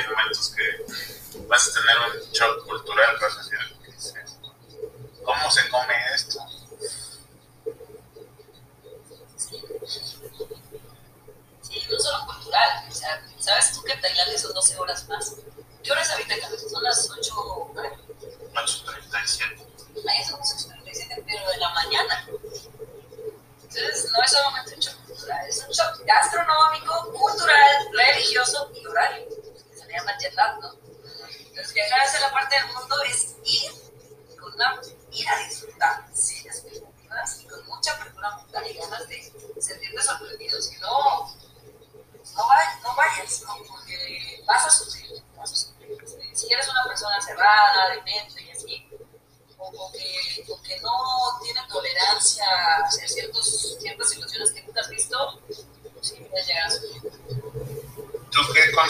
[0.10, 0.33] recommend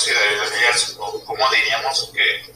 [0.04, 2.54] considerarías o cómo diríamos que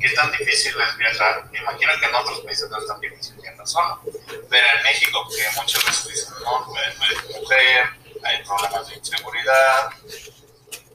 [0.00, 1.50] qué tan difícil es viajar?
[1.50, 4.00] Me imagino que en otros países no es tan difícil viajar solo,
[4.48, 7.90] pero en México, que muchas veces dicen, no, eres mujer,
[8.24, 9.90] hay problemas de inseguridad,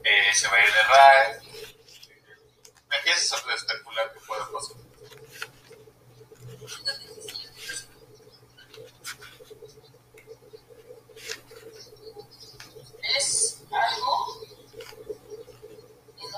[0.04, 1.40] eh, se va a ir de RAE.
[2.88, 4.76] Me empiezas especular que puede pasar.
[13.16, 14.48] Es algo
[16.20, 16.37] en lo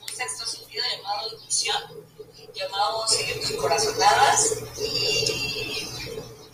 [0.00, 2.06] un sexto sentido llamado intuición,
[2.54, 5.88] llamado seguir tus corazonadas y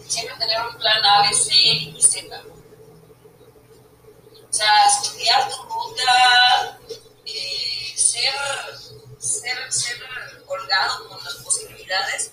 [0.06, 2.42] siempre tener un plan A, B, C y Z.
[4.48, 6.78] O sea, estudiar tu ruta,
[7.26, 8.32] eh, ser,
[9.18, 10.02] ser, ser
[10.46, 12.30] holgado con las posibilidades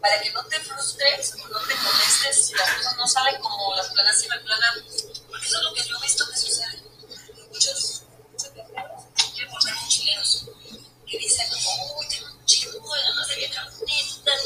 [0.00, 3.74] para que no te frustres o no te molestes si las cosas no salen como
[3.74, 4.84] las planas y me planan.
[5.28, 6.75] Porque eso es lo que yo he visto que sucede.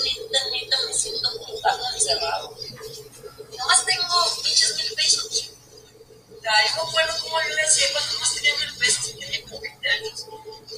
[0.02, 2.56] Neta, neta, me siento como tan encerrado.
[3.56, 5.50] Nomás tengo pinches mil pesos.
[6.30, 9.60] Yo me acuerdo cómo yo le hacía cuando nomás tenía mil pesos y tenía como
[9.60, 10.26] 20 años.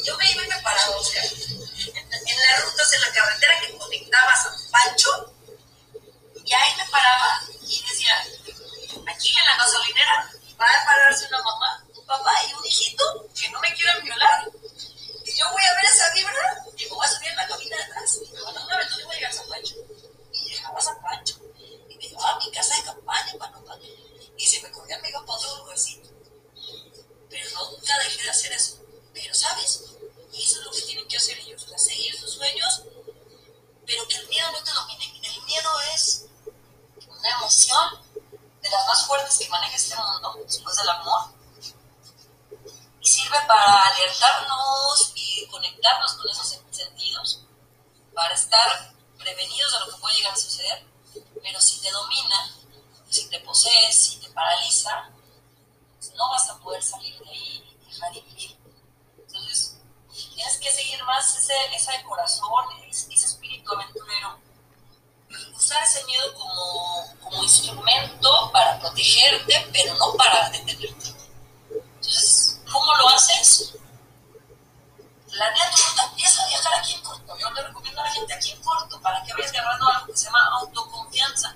[0.05, 3.79] Yo me iba y me paraba, o sea, en las rutas, en la carretera que
[3.79, 5.33] conectaba a San Pancho,
[6.45, 8.27] y ahí me paraba y decía,
[9.07, 13.49] aquí en la gasolinera va a pararse una mamá, un papá y un hijito que
[13.51, 14.51] no me quieran violar.
[15.43, 17.83] Yo voy a ver esa vibra y me voy a subir en la cabina de
[17.83, 19.75] atrás y me van a dar una y voy a llegar a San Pancho.
[20.33, 21.35] Y llegaba a San Pancho
[21.89, 23.77] y me llevaba a mi casa de campaña para no.
[24.37, 26.09] Y si me corría me iba para otro lugarcito.
[27.29, 28.79] Pero nunca dejé de hacer eso.
[29.13, 29.83] Pero, ¿sabes?
[30.33, 32.83] Y eso es lo que tienen que hacer ellos, sea, seguir sus sueños,
[33.85, 35.21] pero que el miedo no te domine.
[35.23, 36.25] El miedo es
[37.09, 38.05] una emoción
[38.63, 41.42] de las más fuertes que maneja este mundo, después del amor,
[43.03, 47.43] y sirve para alertarnos y conectarnos con esos sentidos,
[48.15, 50.87] para estar prevenidos de lo que puede llegar a suceder,
[51.43, 52.55] pero si te domina,
[53.11, 55.11] si te posees, si te paraliza,
[55.99, 58.57] pues no vas a poder salir de ahí y dejar de vivir.
[59.19, 59.79] Entonces,
[60.35, 64.39] tienes que seguir más ese, ese corazón, ese, ese espíritu aventurero,
[65.57, 71.15] usar ese miedo como, como instrumento para protegerte, pero no para detenerte.
[71.71, 72.42] Entonces,
[72.73, 73.75] ¿cómo lo haces?
[75.31, 77.39] Planea tu ruta, empieza a viajar aquí en corto.
[77.39, 80.17] Yo le recomiendo a la gente aquí en corto para que vayas agarrando algo que
[80.17, 81.55] se llama autoconfianza.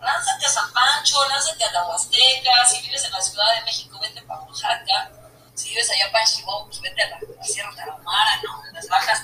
[0.00, 3.98] Lánzate a San Pancho, lánzate a la Huasteca, si vives en la Ciudad de México,
[4.00, 5.10] vete para Oaxaca,
[5.54, 8.66] si vives allá para Chihuahua, pues vete a la, a Sierra Tarahumara, ¿no?
[8.66, 9.22] En las bajas,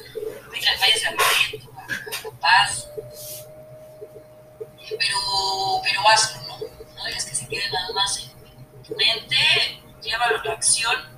[0.52, 2.86] venga, vayas a Riento, a, Paz.
[4.88, 5.18] Pero,
[5.82, 6.58] pero hazlo, ¿no?
[6.94, 11.17] No dejes que se quede nada más en tu mente, llévalo a la acción,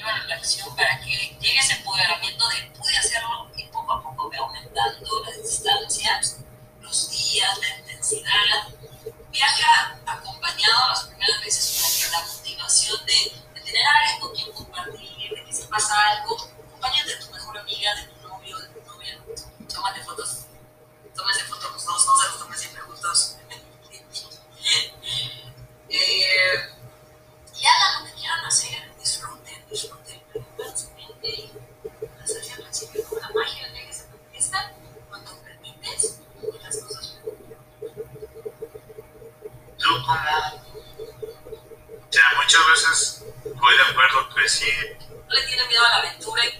[0.00, 4.02] llévalo a la acción para que llegue ese empoderamiento de pude hacerlo y poco a
[4.02, 6.38] poco ve aumentando las distancias,
[6.80, 8.68] los días, la intensidad.
[9.30, 14.52] Viaja acompañado las primeras veces con la motivación de, de tener a alguien con quien
[14.52, 16.36] compartir, de que si pasa algo,
[16.66, 19.18] acompáñate de tu mejor amiga, de tu novio, de tu novia,
[19.72, 20.46] tómate fotos,
[21.14, 23.36] tómese fotos los dos, no se los tomen siempre juntos.
[25.90, 26.70] eh,
[27.60, 29.39] y hagan lo que quieran hacer, disfruten,
[29.70, 31.52] disfruten, preocupen su mente y
[32.18, 34.72] las decía al principio, como la magia de que se manifiesta
[35.08, 37.18] cuando permites que las cosas.
[39.78, 40.60] Tú como...
[42.08, 44.70] O sea, muchas veces voy de acuerdo que sí,
[45.08, 46.58] no le tienen miedo a la aventura y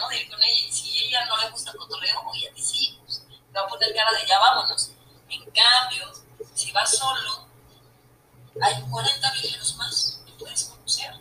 [0.00, 0.08] ¿no?
[0.08, 0.72] De con ella.
[0.72, 3.22] Si ella no le gusta el cotorreo, oye, a ti sí, pues,
[3.52, 4.90] te va a poner cara de ya vámonos.
[5.28, 6.12] En cambio,
[6.54, 7.46] si vas solo,
[8.60, 11.14] hay 40 viajeros más que puedes conocer,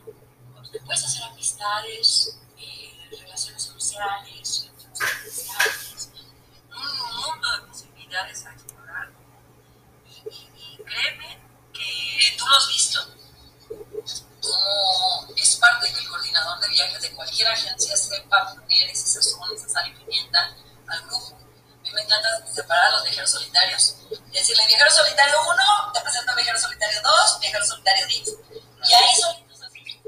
[0.71, 4.69] que puedes hacer amistades, eh, relaciones sociales,
[6.75, 9.11] un mundo de posibilidades a explorar.
[10.25, 11.39] Y, créeme
[11.73, 12.99] que tú lo has visto,
[14.41, 16.08] como es parte de
[16.39, 20.55] coordinador de viajes de cualquier agencia sepa poner ese sazón, esa sal y pimienta
[20.87, 21.35] al grupo.
[21.35, 23.95] A mí me encanta separar a los viajeros solitarios.
[24.31, 28.29] Decirle, viajero solitario 1, te presento viajero solitario 2, viajero solitario 10.
[28.89, 30.01] Y ahí solitos así,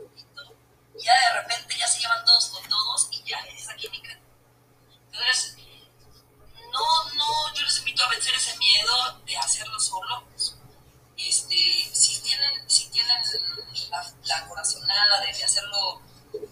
[1.03, 4.17] ya de repente ya se llevan todos con todos y ya es esa química.
[5.11, 5.55] Entonces,
[6.71, 10.23] no, no, yo les invito a vencer ese miedo de hacerlo solo.
[11.17, 11.55] Este,
[11.93, 13.17] si tienen, si tienen
[13.89, 16.01] la, la corazonada de hacerlo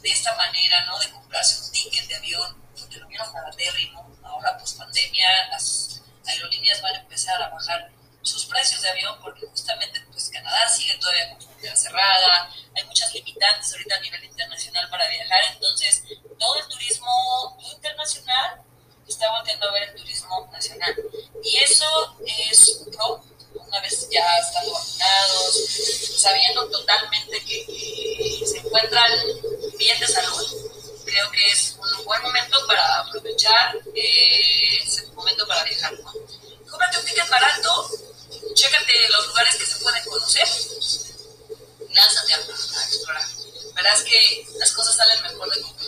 [0.02, 0.98] de esta manera, ¿no?
[1.00, 6.82] De comprarse un ticket de avión, porque lo vieron paratérrimo, ahora pues pandemia, las aerolíneas
[6.82, 7.92] van a empezar a bajar
[8.22, 13.14] sus precios de avión porque justamente pues Canadá sigue todavía con frontera cerrada, hay muchas
[13.14, 16.04] limitantes ahorita a nivel internacional para viajar, entonces
[16.38, 18.62] todo el turismo internacional
[19.08, 20.96] está volviendo a ver el turismo nacional.
[21.44, 23.24] Y eso es un pro,
[23.70, 25.56] una vez ya estando vacunados,
[26.18, 29.12] sabiendo totalmente que, que se encuentran
[29.78, 30.72] bien de salud,
[31.06, 35.94] creo que es un buen momento para aprovechar eh, ese momento para viajar.
[36.00, 36.12] ¿no?
[36.70, 37.90] Cómprate un ticket barato,
[38.56, 40.48] chécate los lugares que se pueden conocer,
[41.92, 43.28] lánzate a, a explorar.
[43.76, 45.80] Verás que las cosas salen mejor de como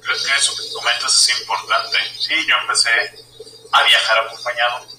[0.00, 1.98] Creo que eso que comentas es importante.
[2.20, 2.90] Sí, yo empecé
[3.72, 4.95] a viajar acompañado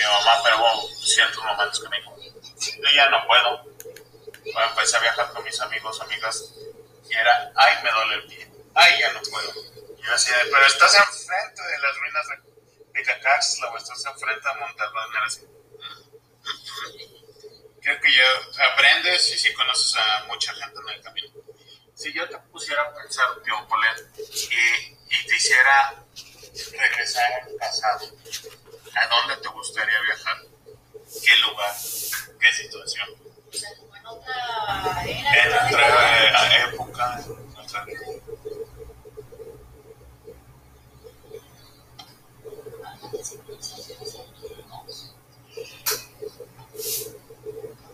[0.00, 3.64] mamá, pero hubo ciertos momentos que me dijo, yo ya no puedo.
[4.44, 6.52] Bueno, empecé a viajar con mis amigos, amigas,
[7.08, 9.52] y era, ay, me duele el pie, ay, ya no puedo.
[9.98, 14.48] Y yo decía, pero estás enfrente de las ruinas de, de Cacaxtla o estás enfrente
[14.48, 15.10] de Monterrey.
[15.16, 15.46] Era así.
[17.82, 21.28] Creo que ya aprendes y sí conoces a mucha gente en el camino.
[21.94, 25.94] Si yo te pusiera a pensar, tío Polet, y, y te hiciera
[26.78, 28.10] regresar casado,
[28.94, 30.36] ¿A dónde te gustaría viajar?
[31.24, 31.74] ¿Qué lugar?
[32.38, 33.08] ¿Qué situación?
[33.46, 35.68] Pues en otra era.
[35.68, 37.20] En otra época.
[37.24, 37.86] En otra...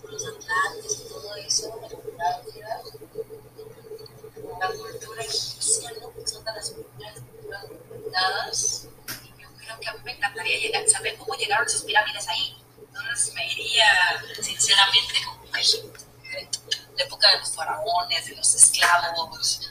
[0.04, 1.80] Los atlantes y todo eso,
[4.58, 6.26] la cultura egipcia, ¿no?
[6.26, 8.88] son de las primeras culturas
[9.86, 12.56] a mí me encantaría llegar, saber cómo llegaron esas pirámides ahí.
[12.78, 19.70] Entonces me iría, sinceramente, como a la época de los faraones, de los esclavos.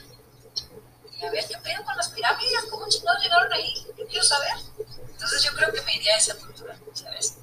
[1.12, 2.64] Y a ver, ¿qué pedo con las pirámides?
[2.70, 3.74] ¿Cómo chingados llegaron ahí?
[4.08, 4.54] Quiero saber.
[5.10, 7.36] Entonces yo creo que me iría a esa cultura, ¿sabes?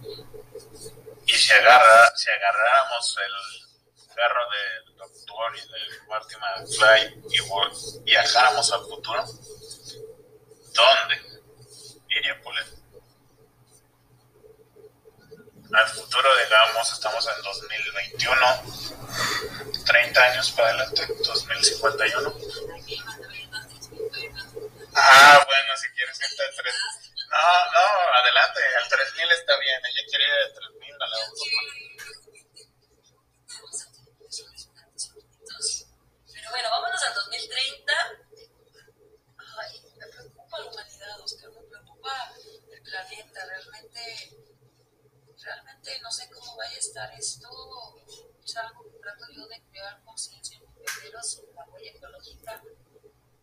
[1.28, 8.72] Y si, agarra, si agarráramos el carro del doctor y de Marty McFly y viajáramos
[8.72, 9.26] al futuro,
[10.74, 11.35] ¿dónde
[15.76, 18.40] Al futuro, digamos, estamos en 2021,
[19.86, 22.34] 30 años para adelante, 2051.
[24.96, 26.76] Ah, bueno, si quieres irte al 3.
[27.30, 27.38] No,
[27.74, 29.82] no, adelante, al 3000 está bien.
[29.84, 31.18] Ella quiere ir al 3000 a la
[36.32, 37.94] Pero bueno, vámonos al 2030.
[39.60, 42.34] Ay, me preocupa la humanidad, Oscar, me preocupa
[42.72, 43.46] el planeta.
[43.46, 44.36] Realmente,
[45.86, 47.48] realmente no sé cómo vaya a estar esto.
[48.44, 52.62] Es algo que trato yo de crear conciencia en primero sobre la huella ecológica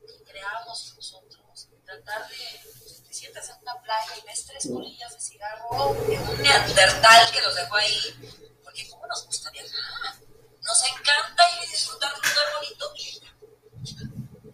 [0.00, 1.68] que creamos nosotros.
[1.84, 6.42] Tratar de, te sientas en una playa y ves tres colillas de cigarro de un
[6.42, 8.60] neandertal que los dejó ahí.
[8.62, 10.16] Porque ¿cómo nos gusta viajar?
[10.60, 12.94] Nos encanta ir y disfrutar de un lugar bonito,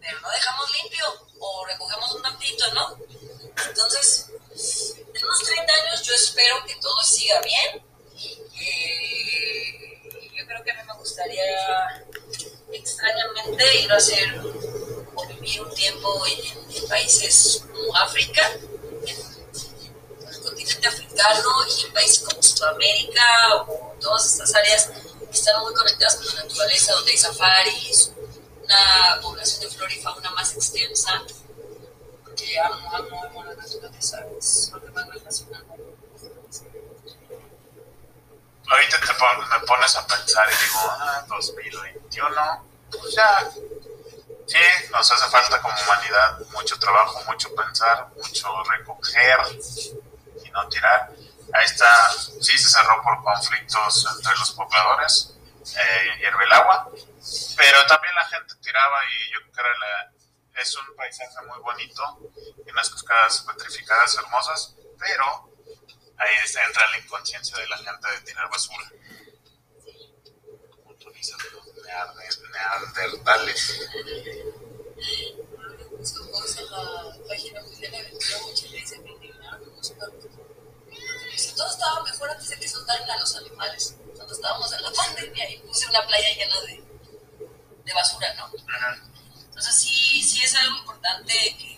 [0.00, 1.04] pero no dejamos limpio
[1.38, 2.98] o recogemos un tantito, ¿no?
[3.68, 4.27] Entonces, en
[5.38, 7.82] unos 30 años yo espero que todo siga bien.
[8.60, 10.00] Eh,
[10.36, 12.04] yo creo que a mí me gustaría
[12.72, 14.40] extrañamente ir a hacer
[15.14, 22.20] o vivir un tiempo en, países como África, en el continente africano y en países
[22.20, 27.18] como Sudamérica o todas estas áreas que están muy conectadas con la naturaleza, donde hay
[27.18, 28.12] safaris,
[28.64, 31.22] una población de flora y fauna más extensa.
[32.38, 33.98] Que amo, amo, amo la me.
[38.70, 43.50] Ahorita te pon, me pones a pensar y digo, ah, 2021, pues ya,
[44.46, 44.58] sí,
[44.92, 49.38] nos hace falta como humanidad mucho trabajo, mucho pensar, mucho recoger
[50.44, 51.10] y no tirar.
[51.54, 55.34] Ahí está, sí se cerró por conflictos entre los pobladores,
[55.64, 56.88] eh, hierve el agua,
[57.56, 60.17] pero también la gente tiraba y yo creo que era la,
[60.60, 62.02] es un paisaje muy bonito
[62.66, 65.50] y unas cascadas petrificadas hermosas, pero
[66.18, 66.34] ahí
[66.66, 68.92] entra la inconsciencia de la gente de tirar basura.
[70.84, 73.88] Utilizan los neandertales.
[76.32, 80.24] Ojos en la página oficial de Aventura mucha gente se me indignaron los perros.
[81.32, 83.96] Dice, todo estaba mejor antes de que soltaran a los animales.
[84.14, 86.82] Cuando estábamos en la pandemia y puse una playa llena de,
[87.84, 88.46] de basura, ¿no?
[88.46, 89.17] Ujú.
[89.58, 91.76] Entonces sí, sí es algo importante que,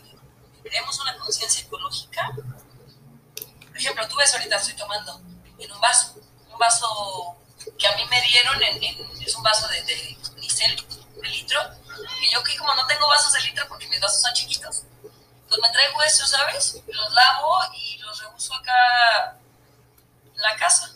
[1.03, 2.31] una conciencia ecológica.
[2.35, 5.19] Por ejemplo, tú ves ahorita estoy tomando
[5.59, 6.15] en un vaso,
[6.53, 7.39] un vaso
[7.79, 10.77] que a mí me dieron, en- es un vaso de, de Nicel,
[11.23, 11.59] de litro,
[12.21, 14.83] que yo que como no tengo vasos de litro porque mis vasos son chiquitos,
[15.49, 16.83] pues me traigo esos, ¿sabes?
[16.87, 19.39] Los lavo y los reuso acá
[20.27, 20.93] en la casa.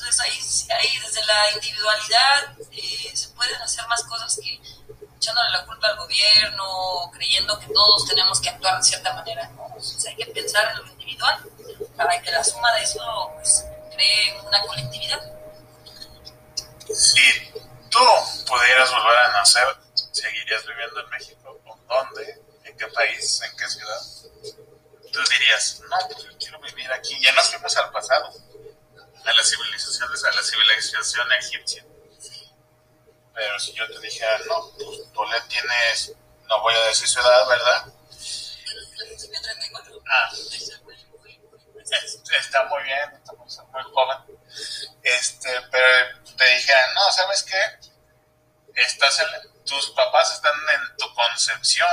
[0.00, 4.58] Entonces ahí, ahí desde la individualidad eh, se pueden hacer más cosas que
[5.14, 9.46] echándole la culpa al gobierno, creyendo que todos tenemos que actuar de cierta manera.
[9.50, 9.66] ¿no?
[9.66, 11.44] Entonces hay que pensar en lo individual
[11.98, 15.20] para que la suma de eso pues, cree una colectividad.
[16.94, 17.52] Si
[17.90, 17.98] tú
[18.48, 19.76] pudieras volver a nacer,
[20.12, 21.60] ¿seguirías viviendo en México?
[21.66, 22.40] ¿O dónde?
[22.64, 23.42] ¿En qué país?
[23.42, 24.00] ¿En qué ciudad?
[25.12, 27.20] Tú dirías, no, pues yo quiero vivir aquí.
[27.20, 28.32] Ya nos fuimos al pasado,
[29.24, 31.84] a la civilización, a la civilización egipcia.
[33.34, 36.12] Pero si yo te dijera, no, pues tú le tienes,
[36.48, 37.86] no voy a decir ciudad, ¿verdad?
[38.98, 40.02] Principio 34.
[40.10, 40.30] Ah,
[40.84, 40.94] muy,
[42.38, 44.18] está muy bien, estamos muy joven.
[45.02, 47.90] Este, pero te dijera, no, ¿sabes qué?
[48.74, 51.88] Estás en- tus papás están en tu concepción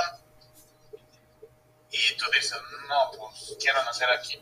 [1.92, 2.58] y tú dices,
[2.88, 4.40] no, pues quiero nacer aquí.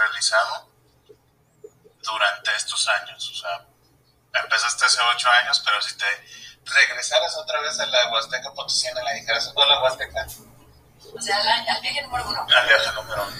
[0.00, 0.68] realizado
[2.02, 3.30] durante estos años.
[3.30, 3.66] O sea,
[4.42, 6.06] empezaste hace ocho años, pero si te
[6.64, 10.26] regresaras otra vez a la Huasteca Potosina, la dijeras, la Huasteca.
[11.16, 12.46] O sea, al viaje número uno.
[12.54, 13.39] Al viaje número uno.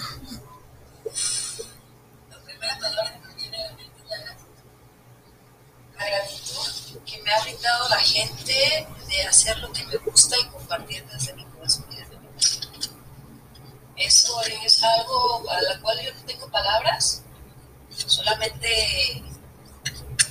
[16.51, 17.23] palabras,
[17.89, 19.23] solamente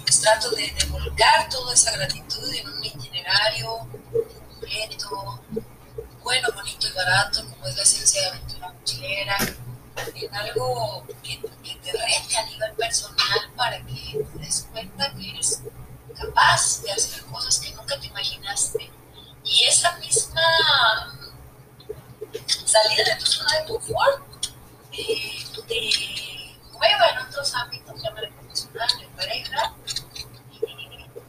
[0.05, 3.79] pues, trato de, volcar toda esa gratitud en un itinerario
[4.49, 5.43] completo,
[6.23, 9.37] bueno, bonito y barato, como es la esencia de aventura mochilera,
[10.15, 11.41] en algo que,
[11.83, 15.63] te rete a nivel personal para que te des cuenta que eres
[16.19, 18.91] capaz de hacer cosas que nunca te imaginaste.
[19.45, 20.43] Y esa misma
[22.65, 24.23] salida de tu zona de confort
[24.93, 25.40] eh,
[25.71, 29.75] este, eh, juega en otros ámbitos, llámale profesional, de pareja,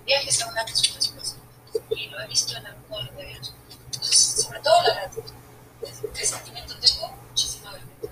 [0.04, 1.12] viajes a una de sus.
[1.92, 3.54] Y lo he visto en algunos de ellos.
[3.86, 5.32] Entonces, sobre todo la gratitud.
[6.16, 7.12] ¿Qué sentimiento tengo?
[7.30, 8.10] Muchísima gratitud.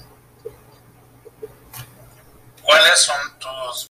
[2.62, 3.89] ¿Cuáles son tus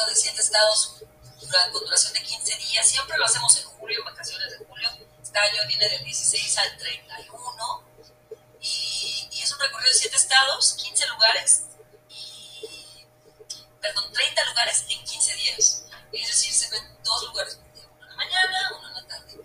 [0.00, 0.96] recorrido de siete estados
[1.72, 2.88] con duración de 15 días.
[2.88, 4.88] Siempre lo hacemos en julio, vacaciones de julio.
[5.22, 7.84] Este año viene del 16 al 31.
[8.60, 11.62] Y, y es un recorrido de siete estados, 15 lugares.
[12.08, 13.06] Y,
[13.80, 15.84] perdón, 30 lugares en 15 días.
[16.12, 19.40] Es decir, se ven dos lugares, uno en la mañana, uno en la tarde.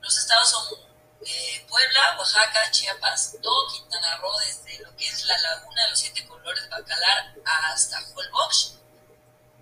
[0.00, 0.78] Los estados son
[1.24, 6.00] eh, Puebla, Oaxaca, Chiapas, todo Quintana Roo, desde lo que es la laguna de los
[6.00, 8.79] siete colores, Bacalar, hasta Holbox.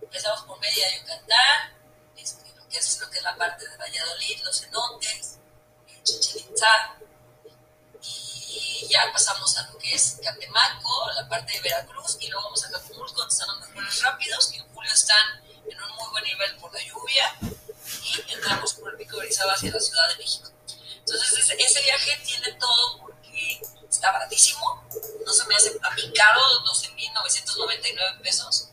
[0.09, 1.77] Empezamos por media Yucatán,
[2.17, 5.37] este, lo, que es, lo que es la parte de Valladolid, los cenotes,
[6.03, 6.97] Chichen Itza,
[8.01, 12.65] y ya pasamos a lo que es Catemaco, la parte de Veracruz, y luego vamos
[12.65, 16.25] a Acapulco, donde están los mejores rápidos, que en julio están en un muy buen
[16.25, 17.37] nivel por la lluvia,
[18.03, 20.51] y entramos por el pico de Orizaba hacia la Ciudad de México.
[21.01, 24.89] Entonces, ese viaje tiene todo porque está baratísimo,
[25.27, 28.71] no se me hace a mí caro, 12.999 pesos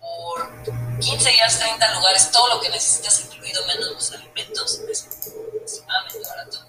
[0.00, 6.28] por 15 días, 30 lugares, todo lo que necesitas, incluido menos los alimentos, es extremadamente
[6.28, 6.64] barato.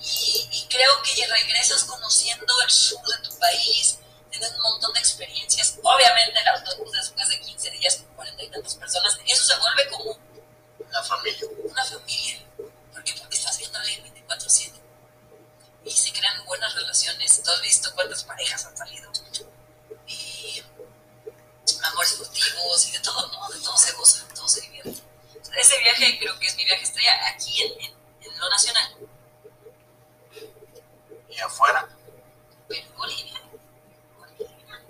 [0.00, 3.98] Y, y, creo que regresas conociendo el sur de tu país,
[4.30, 5.78] tienes un montón de experiencias.
[5.82, 9.88] Obviamente, el autobús después de 15 días con 40 y tantas personas, eso se vuelve
[9.90, 10.18] como
[10.78, 11.46] una familia.
[11.64, 12.38] Una familia.
[12.92, 13.14] ¿Por qué?
[13.18, 14.72] Porque estás viendo a alguien 24-7
[15.84, 17.42] y se crean buenas relaciones.
[17.42, 19.10] ¿Tú has visto cuántas parejas han salido?
[21.90, 23.48] Amores furtivos y de todo, ¿no?
[23.48, 25.02] De todo se goza, de todo se divierte.
[25.56, 28.96] Ese viaje creo que es mi viaje estrella aquí en, en, en lo nacional.
[31.28, 31.88] ¿Y afuera?
[32.68, 33.40] Perú, Bolivia.
[34.18, 34.82] Bolivia.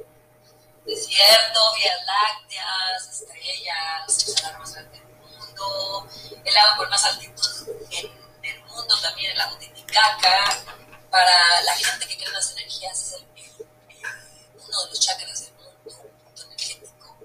[0.84, 6.08] Desierto, vías lácteas, estrellas, el lago más grande del mundo,
[6.44, 10.62] el lago con más altitud en el mundo, también el lago Titicaca.
[11.10, 13.66] Para la gente que cree en las energías, es el, el,
[14.54, 17.18] uno de los chakras del mundo, un punto energético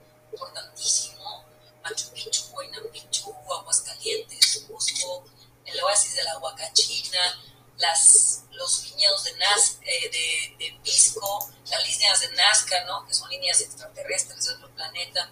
[0.51, 1.45] importantísimo.
[1.83, 5.25] Machu Picchu, Huayna Picchu, Aguascalientes, Cusco,
[5.65, 7.39] el oasis de la Huacachina,
[7.77, 13.05] las, los viñedos de, Naz, eh, de, de, Pisco, las líneas de Nazca, ¿no?
[13.07, 15.31] que son líneas extraterrestres de otro planeta,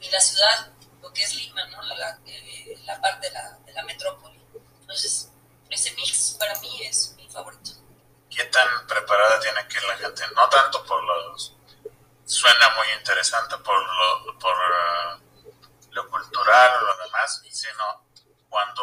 [0.00, 1.82] y la ciudad, lo que es Lima, ¿no?
[1.82, 4.40] la, la, eh, la parte de la, de la, metrópoli.
[4.80, 5.30] Entonces,
[5.70, 7.70] ese mix para mí es mi favorito.
[8.28, 10.22] ¿Qué tan preparada tiene que ir la gente?
[10.34, 11.53] No tanto por los...
[12.26, 15.52] Suena muy interesante por lo, por, uh,
[15.90, 18.06] lo cultural o lo demás, sino
[18.48, 18.82] cuando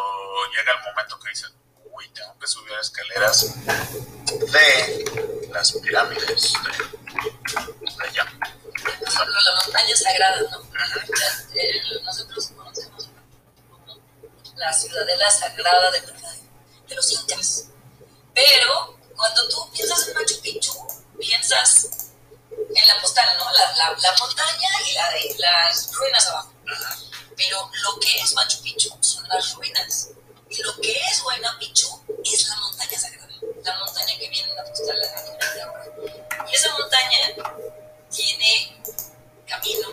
[0.56, 1.52] llega el momento que dicen,
[1.86, 6.72] uy, tengo que subir escaleras de las pirámides de,
[7.82, 8.26] de allá.
[8.40, 10.60] La montaña sagrada, ¿no?
[10.60, 11.56] Uh -huh.
[11.56, 13.10] el, nosotros conocemos
[14.56, 17.70] la ciudadela sagrada de, de los incas.
[18.34, 20.74] Pero cuando tú piensas en Machu Picchu,
[21.20, 22.11] piensas
[22.52, 23.52] en la postal, ¿no?
[23.52, 26.54] La, la, la montaña y la, las ruinas abajo.
[27.36, 30.10] Pero lo que es Machu Picchu son las ruinas.
[30.50, 31.88] Y lo que es Huayna Picchu
[32.24, 33.30] es la montaña sagrada,
[33.64, 35.86] la montaña que viene en la postal de ahora.
[36.50, 37.18] Y esa montaña
[38.10, 38.82] tiene
[39.48, 39.88] camino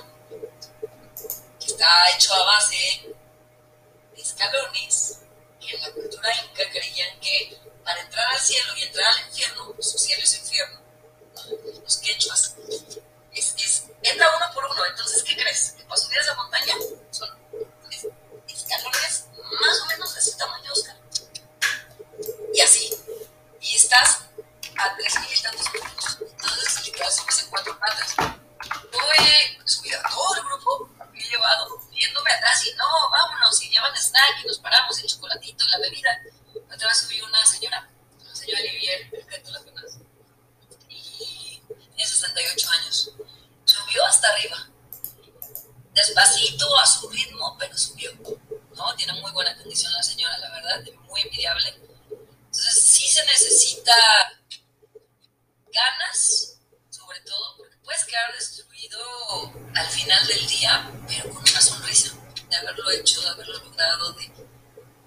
[1.60, 3.14] que está hecho a base
[4.14, 5.20] de escalones
[5.60, 9.74] que en la cultura inca creían que para entrar al cielo y entrar al infierno,
[9.78, 10.80] su cielo es infierno,
[11.82, 12.54] los quechuas,
[13.32, 14.84] es, es, entra uno por uno.
[14.86, 15.74] Entonces, ¿qué crees?
[15.76, 16.74] Que para subir esa montaña
[17.10, 17.28] son
[18.46, 19.26] escalones
[19.60, 20.96] más o menos de ese tamaño, Oscar.
[22.54, 22.94] Y así.
[23.60, 24.20] Y estás
[24.76, 26.18] a tres mil y tantos metros.
[26.20, 28.14] Entonces, literal, subes en cuatro patas.
[28.18, 33.62] Yo he subido a todo el grupo, me he llevado, viéndome atrás y no, vámonos,
[33.62, 36.20] y llevan snack y nos paramos, el chocolatito, la bebida.
[36.72, 37.88] Otra vez subí una señora,
[38.22, 39.77] la señora Olivier, perfecto, la conoces.
[42.18, 43.10] Y tiene 68 años.
[43.64, 44.68] Subió hasta arriba.
[45.94, 48.12] Despacito, a su ritmo, pero subió.
[48.74, 48.94] ¿no?
[48.96, 51.68] Tiene muy buena condición la señora, la verdad, muy envidiable.
[52.10, 53.94] Entonces sí se necesita
[55.72, 56.58] ganas,
[56.90, 58.98] sobre todo, porque puedes quedar destruido
[59.74, 62.14] al final del día, pero con una sonrisa
[62.48, 64.28] de haberlo hecho, de haberlo logrado, de,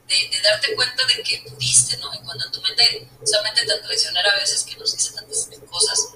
[0.07, 2.13] de, de darte cuenta de que pudiste, ¿no?
[2.13, 6.09] Y cuando tu mente, esa mente tan traicionera a veces que nos dice tantas cosas,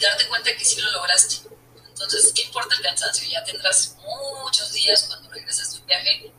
[0.00, 1.48] darte cuenta que sí lo lograste.
[1.88, 3.28] Entonces, ¿qué importa el cansancio?
[3.28, 6.32] Ya tendrás muchos días cuando regreses de un viaje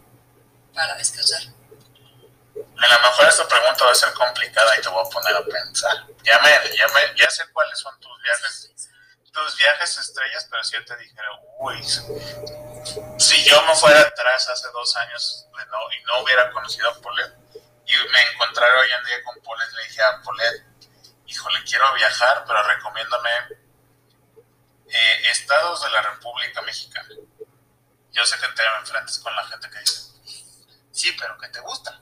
[0.74, 1.42] para descansar.
[1.42, 5.44] A lo mejor esta pregunta va a ser complicada y te voy a poner a
[5.46, 6.08] pensar.
[6.24, 8.72] Ya, me, ya, me, ya sé cuáles son tus viajes,
[9.32, 11.28] tus viajes estrellas, pero si yo te dijera,
[11.60, 11.84] uy,
[13.20, 16.96] si yo me fuera atrás hace dos años de no, y no hubiera conocido a
[16.96, 17.32] Polet
[17.86, 20.71] y me encontrara hoy en día con Polet, le dije a Polet,
[21.32, 23.30] híjole, quiero viajar, pero recomiéndame
[24.88, 27.16] eh, estados de la República Mexicana.
[28.12, 30.12] Yo sé que te enfrentas con la gente que dice,
[30.92, 32.02] sí, pero que te gusta.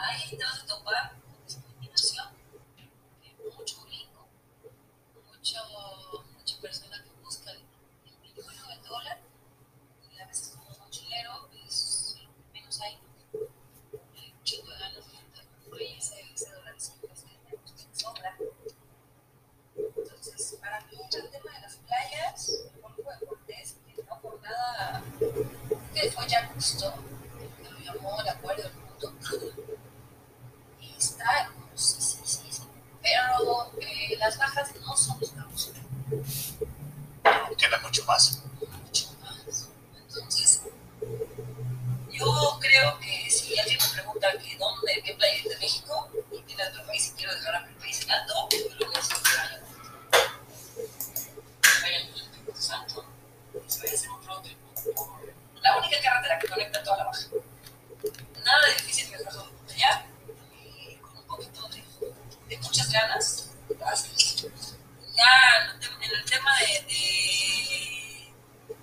[0.00, 2.28] Ahí te vas a topar con discriminación,
[3.56, 4.28] mucho gringo,
[5.26, 5.58] mucho,
[6.38, 7.64] mucha persona que busca el
[8.04, 9.18] peligro del dólar,
[10.14, 12.98] y a veces como mochilero es lo que menos hay,
[14.16, 18.00] hay un chico de ganas de juntar con ese, ese dolarcito es que tenemos que
[18.00, 18.36] sobra.
[19.76, 24.40] Entonces, para mí el tema de las playas, el Golfo de Cortés, que no por
[24.42, 25.02] nada,
[26.00, 26.94] que fue ya justo,
[27.62, 29.14] que lo llamó el acuerdo del mundo
[30.98, 32.68] está hermosísimo,
[33.00, 35.72] pero eh, las bajas no son los campos.
[37.56, 38.42] Tiene mucho más.
[38.60, 39.68] Mucho más.
[39.96, 40.62] Entonces,
[42.10, 46.64] yo creo que si alguien me pregunta que dónde, qué playa de México, y tiene
[46.68, 48.48] otro país y quiero dejar a mi país en alto,
[56.88, 57.26] toda la baja.
[58.44, 60.06] Nada de difícil viajar allá
[62.48, 63.50] de muchas ganas.
[65.14, 65.32] Ya
[66.00, 68.32] en el tema de,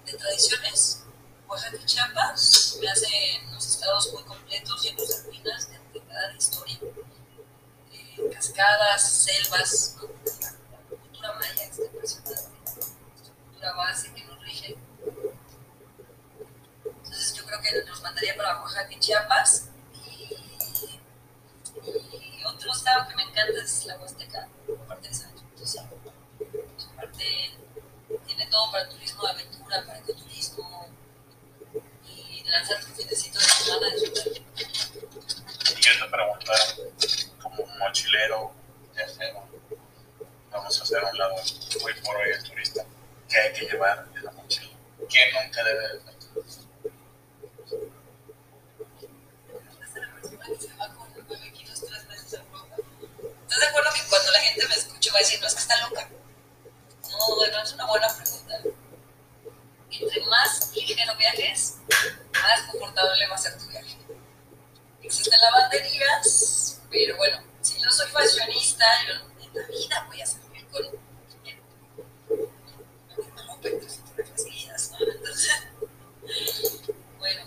[0.06, 1.04] de, tradiciones,
[1.48, 6.38] Oaxaca y Chiapas me hacen unos estados muy completos, llenos de ruinas, de antigüedad, de
[6.38, 6.80] historia,
[7.90, 14.78] de cascadas, selvas, la cultura maya está impresionante, nuestra cultura base que nos rige.
[16.86, 17.56] Entonces yo creo
[18.34, 19.70] para Oaxaca y Chiapas
[21.84, 24.48] y otro estado que me encanta es la Huasteca,
[24.84, 25.80] aparte de San Potosí.
[25.80, 27.52] Aparte,
[28.26, 30.88] tiene todo para turismo de aventura, para ecoturismo
[32.08, 33.98] y lanzar tu fitecito de semana de
[35.78, 36.60] Y yo te preguntar,
[37.42, 38.52] como mochilero,
[38.96, 39.48] viajero,
[40.52, 41.36] vamos a hacer un lado
[41.82, 42.86] muy por hoy el turista,
[43.30, 44.72] ¿qué hay que llevar en la mochila?
[45.10, 46.15] ¿Qué nunca debe de
[53.60, 55.88] de acuerdo que cuando la gente me escucha va a decir, no, es que está
[55.88, 56.10] loca?
[57.10, 58.60] No, bueno, es una buena pregunta.
[59.92, 61.76] Entre más ligero viajes,
[62.34, 63.98] más confortable va a ser tu viaje.
[65.02, 70.68] Existen lavanderías, pero bueno, si yo soy fashionista, yo en la vida voy a salir
[70.68, 70.84] con.
[75.00, 75.68] Entonces,
[77.20, 77.42] bueno,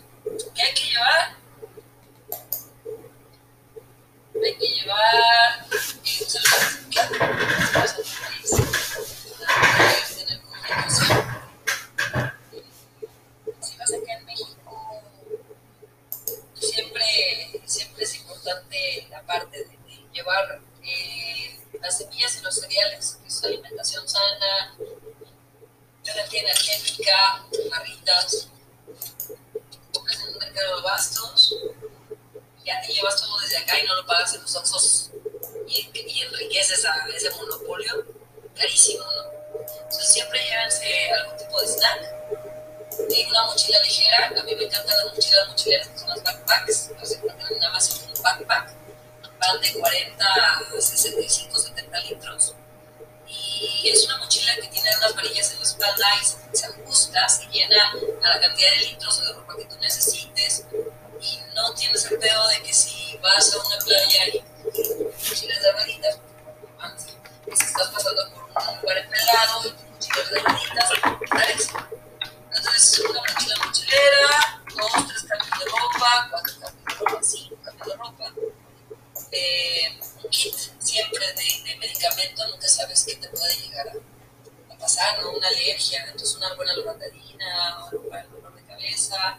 [0.55, 1.38] ¿qué hay que llevar?
[4.45, 5.67] Hay que llevar
[10.17, 11.25] tener comunicación.
[13.61, 15.03] Si vas acá en México,
[16.55, 17.05] siempre,
[17.67, 23.29] siempre es importante la parte de, de llevar eh, las semillas y los cereales, que
[23.29, 24.77] es alimentación sana,
[26.05, 28.49] energía energética, barritas,
[29.93, 31.57] compras en un mercado de bastos
[32.69, 35.11] ya te llevas todo desde acá y no lo pagas en los oxos.
[35.67, 38.05] Y, y enriqueces a ese monopolio,
[38.55, 39.39] carísimo, ¿no?
[39.69, 42.19] Entonces siempre llévense algún tipo de snack,
[43.11, 46.91] eh, una mochila ligera, a mí me encantan las mochilas mochileras que son las backpacks,
[47.03, 48.75] se encuentran en Amazon un backpack,
[49.39, 52.55] van de 40 a 65, 70 litros.
[53.27, 57.47] Y es una mochila que tiene unas varillas en la espalda y se ajusta, se
[57.47, 57.93] llena
[58.23, 60.65] a la cantidad de litros o de ropa que tú necesites
[61.55, 64.45] no tienes el pedo de que si vas a una playa y
[65.29, 66.19] mochilas de rueditas,
[67.47, 70.89] si estás pasando por un lugar empelado y mochilas de rueditas,
[71.31, 71.69] ¿sabes?
[72.55, 77.89] Entonces, una mochila mochilera, dos, tres cambios de ropa, cuatro cambios de ropa, cinco cambios
[77.89, 78.33] de ropa.
[79.33, 85.21] Eh, un kit siempre de, de medicamento, nunca sabes qué te puede llegar a, pasar,
[85.21, 85.33] ¿no?
[85.33, 89.37] Una alergia, entonces una buena loratadina, algo para el dolor de cabeza,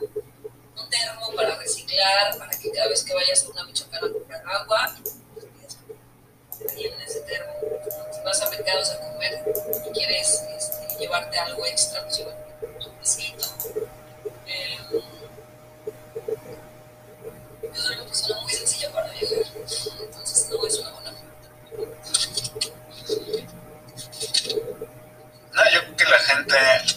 [0.82, 4.44] un termo para reciclar, para que cada vez que vayas a una michoacana a comprar
[4.48, 4.96] agua,
[6.62, 7.54] en ese termo.
[8.12, 9.44] Si vas a mercados a comer
[9.86, 12.34] y quieres este, llevarte algo extra, pues lleva
[12.80, 13.48] tu besito.
[14.46, 14.78] Eh,
[17.62, 19.38] yo soy una persona muy sencilla para viajar,
[20.02, 21.12] entonces no es una buena
[25.52, 26.56] No, yo creo que la gente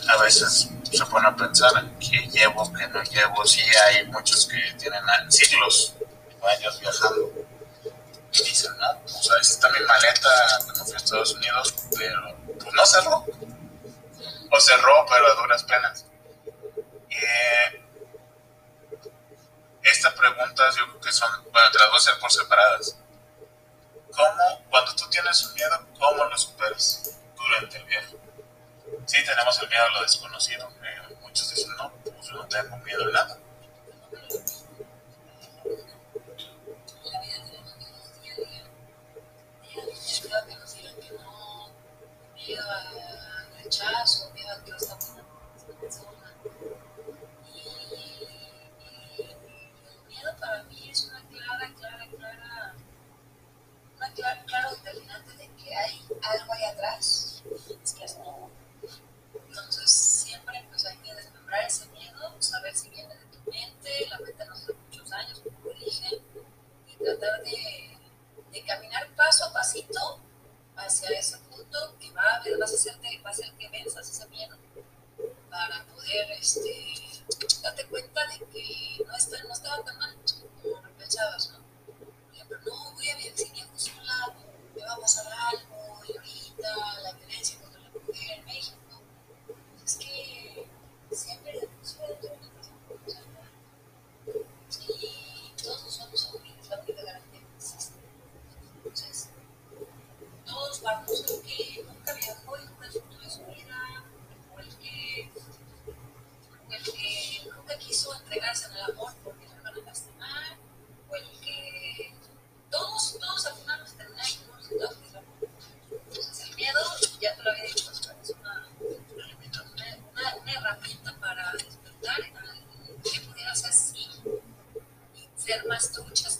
[0.08, 3.46] a veces se pone a pensar que llevo, que no llevo.
[3.46, 5.94] Sí, hay muchos que tienen siglos,
[6.42, 7.30] años viajando.
[8.32, 10.28] Y dicen, no, o sea, está mi maleta
[10.64, 13.26] cuando fui a Estados Unidos, pero pues no cerró.
[14.50, 16.06] o cerró, pero a duras penas.
[17.10, 17.82] Eh,
[19.82, 22.96] estas preguntas yo creo que son, bueno, te las voy a hacer por separadas.
[24.14, 28.16] ¿Cómo, cuando tú tienes un miedo, cómo lo superas durante el viaje?
[29.06, 30.68] Sí, tenemos el miedo a lo desconocido.
[31.32, 33.38] Eh, dicen, no, pues no tengo miedo a nada.
[56.22, 57.42] algo ahí atrás.
[57.82, 58.51] Es que no.
[61.60, 65.74] Ese miedo, saber si viene de tu mente, la mente nos hace muchos años, como
[65.74, 66.22] dije,
[66.86, 67.98] y tratar de,
[68.52, 70.20] de caminar paso a pasito
[70.76, 74.56] hacia ese punto que va, vas a hacerte, va a hacer que venzas ese miedo
[75.50, 77.24] para poder este,
[77.62, 80.16] darte cuenta de que no, está, no estaba tan mal
[80.62, 81.58] como pensabas, ¿no?
[81.86, 83.32] Por ejemplo, no, voy a vivir
[83.98, 84.34] un lado,
[84.74, 87.01] me va a pasar algo, y ahorita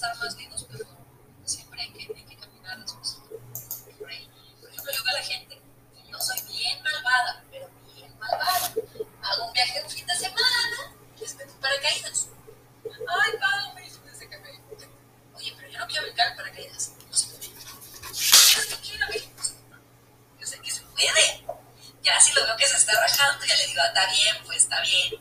[0.03, 0.85] estar más vivos, pero
[1.45, 2.85] siempre hay que, que caminar
[3.99, 4.29] por ahí.
[4.61, 5.63] Por ejemplo, yo veo a la gente,
[5.95, 8.75] y yo soy bien malvada, pero bien malvada.
[9.23, 12.29] Hago un viaje un fin de semana, les meto paracaídas.
[12.85, 14.51] Ay, pago, me desde que me
[15.37, 16.93] Oye, pero yo no quiero brincar paracaídas.
[17.09, 17.49] No se puede.
[17.49, 19.07] Que quiero.
[20.41, 21.47] Yo sé que se puede.
[22.03, 24.81] Ya si lo veo que se está rajando, ya le digo, está bien, pues está
[24.81, 25.15] bien.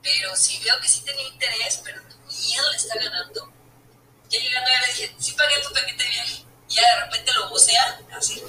[0.00, 3.53] Pero si veo que sí tenía interés, pero miedo le está ganando,
[4.34, 7.32] ya llegando ya le dije, sí pagué tu paquete de viaje y ya de repente
[7.32, 8.42] lo vocea, así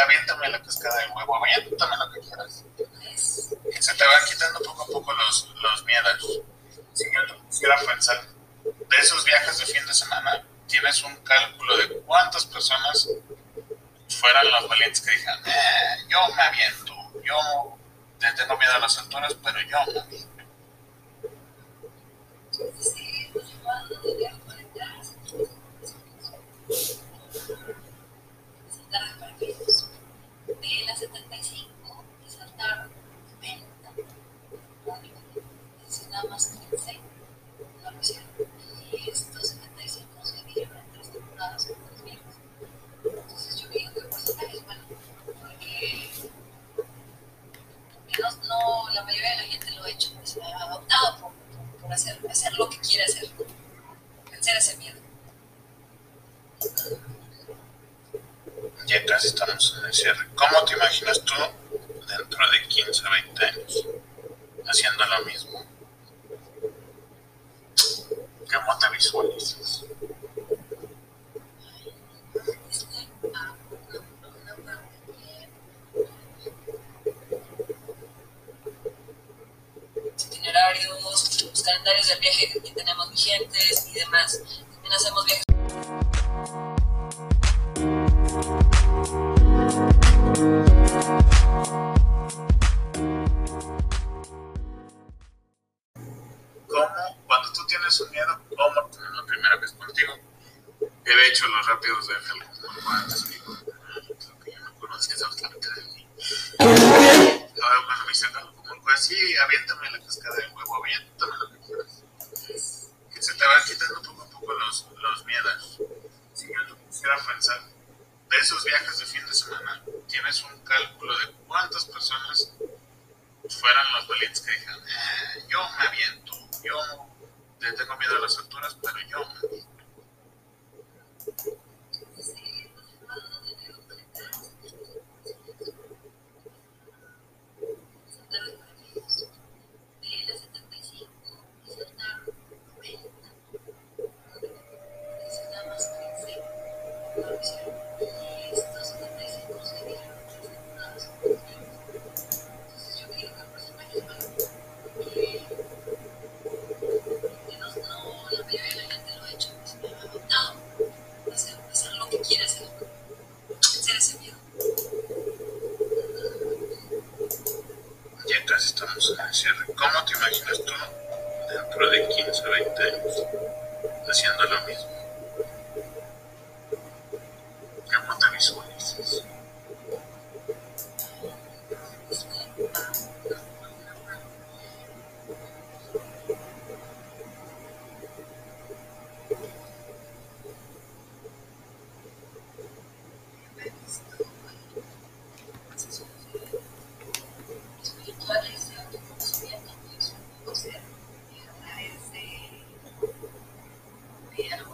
[0.00, 2.64] aviéntame la cascada de huevo, aviéntame lo que quieras.
[3.16, 6.40] Se te van quitando poco a poco los, los miedos.
[6.92, 8.20] Si yo quisiera pensar,
[8.64, 13.08] de esos viajes de fin de semana, tienes un cálculo de cuántas personas
[14.08, 16.94] fueran los valientes que dijeran, eh, yo me aviento,
[17.24, 17.78] yo
[18.20, 20.19] le tengo miedo a las alturas, pero yo me aviento.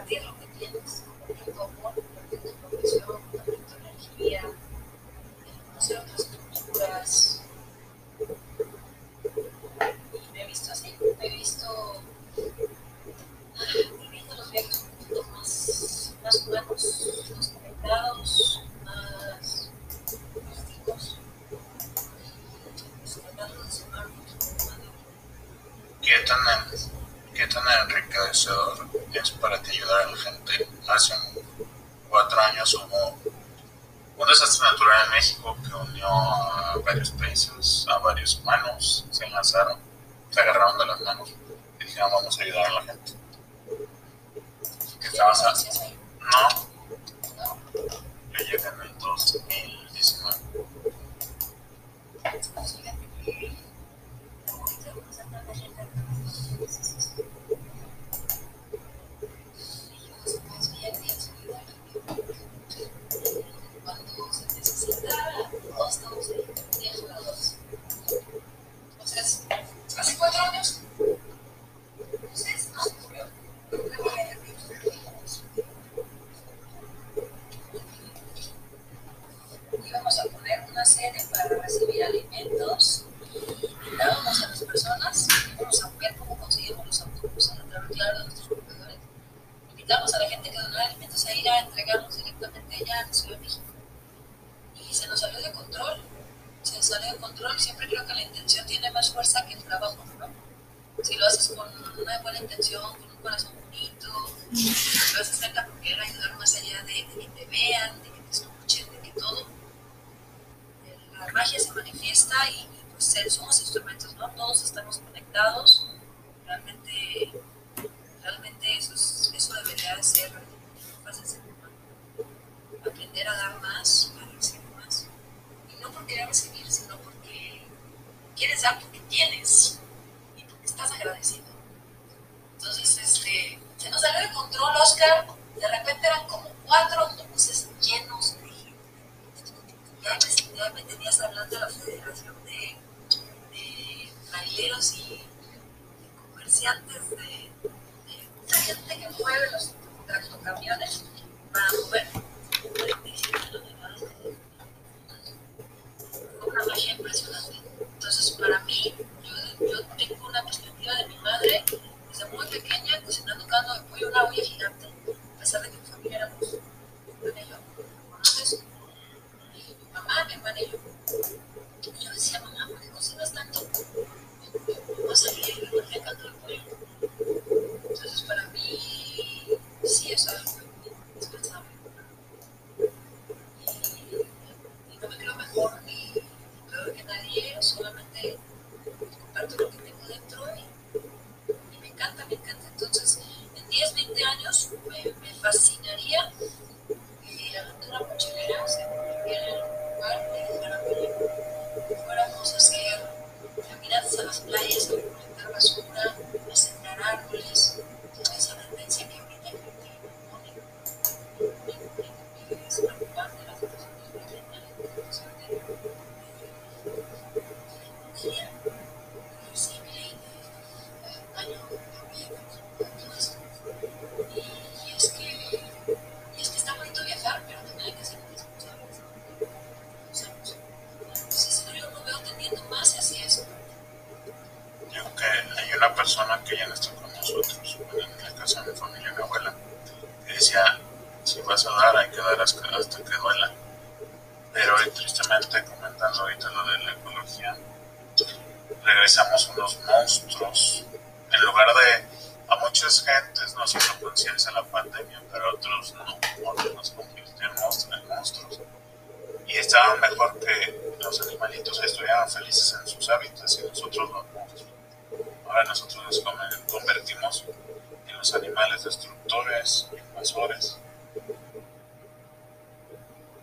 [0.00, 0.21] de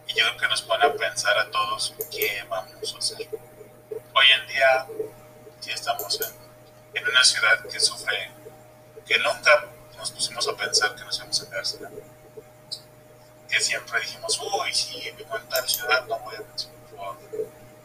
[0.07, 3.27] Y yo creo que nos pone a pensar a todos qué vamos a hacer.
[3.91, 4.87] Hoy en día
[5.61, 6.33] ya estamos en,
[6.95, 8.31] en una ciudad que sufre,
[9.05, 9.65] que nunca
[9.97, 11.87] nos pusimos a pensar que nos íbamos a quedar sin.
[13.49, 16.79] Que siempre dijimos, uy, si vivo en tal ciudad, no voy a mencionar,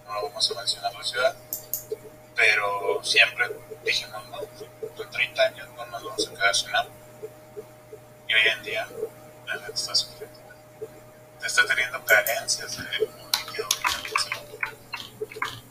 [0.07, 1.35] vamos a mencionar la ciudad.
[2.37, 3.51] Pero siempre
[3.85, 6.93] dijimos, no, en 30 años no nos vamos a quedar sin agua.
[8.29, 8.89] Y hoy en día
[9.47, 10.39] la está sufriendo,
[11.45, 15.64] está teniendo carencias de un líquido vital que se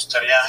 [0.00, 0.40] gustaría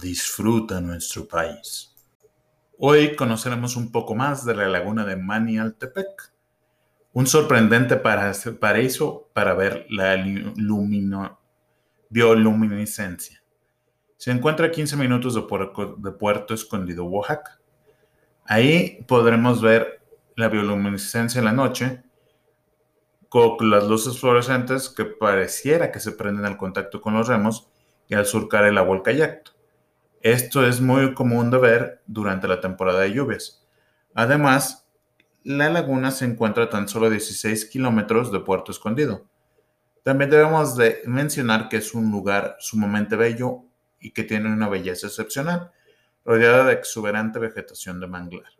[0.00, 1.94] disfruta nuestro país.
[2.78, 6.32] Hoy conoceremos un poco más de la laguna de Manialtepec,
[7.12, 10.16] un sorprendente paraíso para ver la
[12.10, 13.42] bioluminiscencia.
[14.18, 17.58] Se encuentra a 15 minutos de Puerto Escondido, Oaxaca.
[18.44, 20.02] Ahí podremos ver
[20.36, 22.02] la bioluminiscencia en la noche
[23.28, 27.68] con las luces fluorescentes que pareciera que se prenden al contacto con los remos
[28.08, 29.55] y al surcar el agua al kayak.
[30.20, 33.64] Esto es muy común de ver durante la temporada de lluvias.
[34.14, 34.88] Además,
[35.44, 39.26] la laguna se encuentra a tan solo 16 kilómetros de Puerto Escondido.
[40.02, 43.62] También debemos de mencionar que es un lugar sumamente bello
[44.00, 45.72] y que tiene una belleza excepcional,
[46.24, 48.52] rodeada de exuberante vegetación de manglar.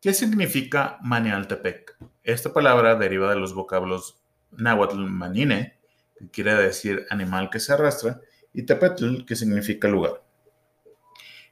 [0.00, 1.96] ¿Qué significa Manialtepec?
[2.22, 4.20] Esta palabra deriva de los vocablos
[4.52, 5.78] náhuatl manine,
[6.18, 8.20] que quiere decir animal que se arrastra,
[8.56, 10.22] y tepetl, que significa lugar.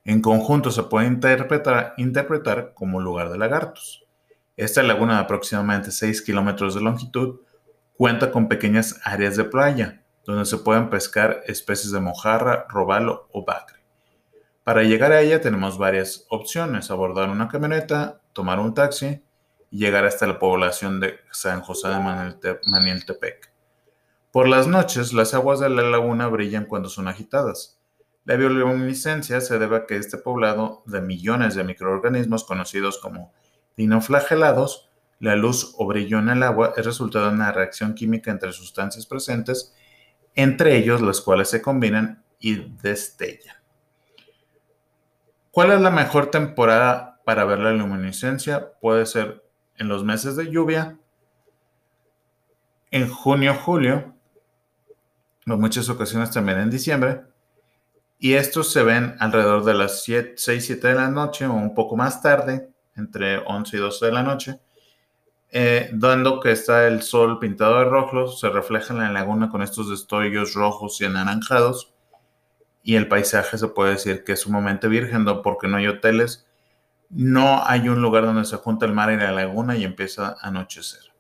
[0.05, 4.07] En conjunto se puede interpretar, como lugar de lagartos.
[4.57, 7.41] Esta laguna de aproximadamente 6 kilómetros de longitud
[7.97, 13.45] cuenta con pequeñas áreas de playa, donde se pueden pescar especies de mojarra, robalo o
[13.45, 13.85] bagre.
[14.63, 19.23] Para llegar a ella tenemos varias opciones, abordar una camioneta, tomar un taxi
[19.71, 23.54] y llegar hasta la población de San José de Manieltepec.
[24.35, 27.79] Por las noches, las aguas de la laguna brillan cuando son agitadas.
[28.25, 33.33] La bioluminiscencia se debe a que este poblado de millones de microorganismos conocidos como
[33.77, 34.91] dinoflagelados,
[35.21, 39.07] la luz o brillo en el agua es resultado de una reacción química entre sustancias
[39.07, 39.73] presentes,
[40.35, 43.55] entre ellos las cuales se combinan y destellan.
[45.53, 49.45] ¿Cuál es la mejor temporada para ver la luminiscencia puede ser
[49.77, 50.99] en los meses de lluvia,
[52.91, 54.14] en junio, julio,
[55.47, 57.23] en muchas ocasiones también en diciembre,
[58.19, 61.97] y estos se ven alrededor de las 6, 7 de la noche o un poco
[61.97, 64.61] más tarde, entre 11 y 12 de la noche,
[65.51, 69.63] eh, dando que está el sol pintado de rojo, se refleja en la laguna con
[69.63, 71.93] estos destellos rojos y anaranjados,
[72.83, 75.43] y el paisaje se puede decir que es sumamente virgen, ¿no?
[75.43, 76.47] porque no hay hoteles,
[77.11, 80.49] no hay un lugar donde se junta el mar y la laguna y empieza a
[80.49, 81.14] anochecer.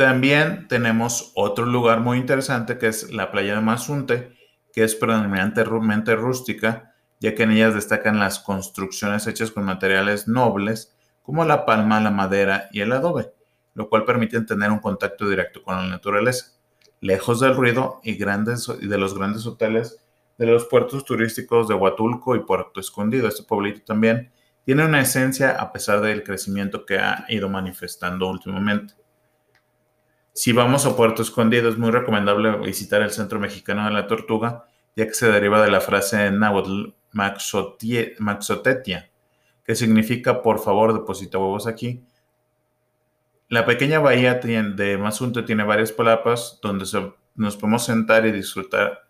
[0.00, 4.34] También tenemos otro lugar muy interesante que es la playa de Mazunte,
[4.72, 10.96] que es predominantemente rústica, ya que en ellas destacan las construcciones hechas con materiales nobles
[11.20, 13.30] como la palma, la madera y el adobe,
[13.74, 16.46] lo cual permite tener un contacto directo con la naturaleza,
[17.02, 19.98] lejos del ruido y, grandes, y de los grandes hoteles
[20.38, 23.28] de los puertos turísticos de Huatulco y Puerto Escondido.
[23.28, 24.32] Este pueblito también
[24.64, 28.94] tiene una esencia a pesar del crecimiento que ha ido manifestando últimamente.
[30.32, 34.64] Si vamos a Puerto Escondido, es muy recomendable visitar el Centro Mexicano de la Tortuga,
[34.94, 39.10] ya que se deriva de la frase náhuatl maxotetia,
[39.64, 42.04] que significa por favor deposita huevos aquí.
[43.48, 46.86] La pequeña bahía de Mazunte tiene varias palapas donde
[47.34, 49.08] nos podemos sentar y disfrutar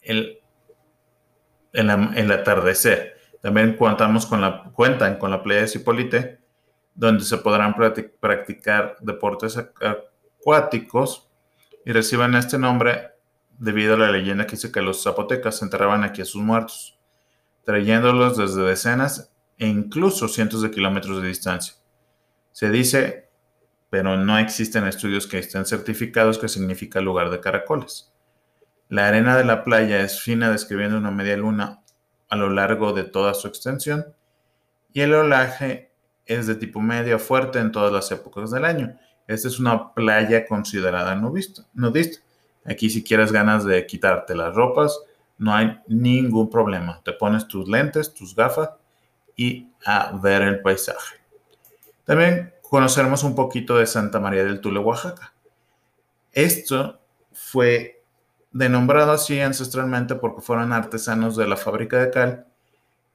[0.00, 0.38] el,
[1.74, 3.18] el, atardecer.
[3.42, 6.40] También contamos con la, cuentan con la playa de Cipolite,
[6.94, 10.11] donde se podrán practicar deportes acuáticos
[11.84, 13.12] y reciben este nombre
[13.58, 16.98] debido a la leyenda que dice que los zapotecas enterraban aquí a sus muertos,
[17.64, 21.74] trayéndolos desde decenas e incluso cientos de kilómetros de distancia.
[22.50, 23.30] Se dice,
[23.88, 28.12] pero no existen estudios que estén certificados que significa lugar de caracoles.
[28.88, 31.82] La arena de la playa es fina describiendo una media luna
[32.28, 34.14] a lo largo de toda su extensión
[34.92, 35.92] y el olaje
[36.26, 40.46] es de tipo medio fuerte en todas las épocas del año esta es una playa
[40.46, 41.62] considerada nudista.
[42.64, 44.98] Aquí si quieres ganas de quitarte las ropas,
[45.38, 47.00] no hay ningún problema.
[47.04, 48.70] Te pones tus lentes, tus gafas
[49.36, 51.16] y a ver el paisaje.
[52.04, 55.32] También conoceremos un poquito de Santa María del Tule, Oaxaca.
[56.32, 57.00] Esto
[57.32, 58.02] fue
[58.52, 62.46] denombrado así ancestralmente porque fueron artesanos de la fábrica de cal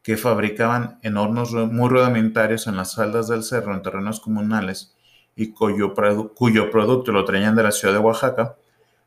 [0.03, 4.96] que fabricaban en hornos muy rudimentarios en las faldas del cerro en terrenos comunales
[5.37, 8.57] y cuyo, producto lo traían de la ciudad de Oaxaca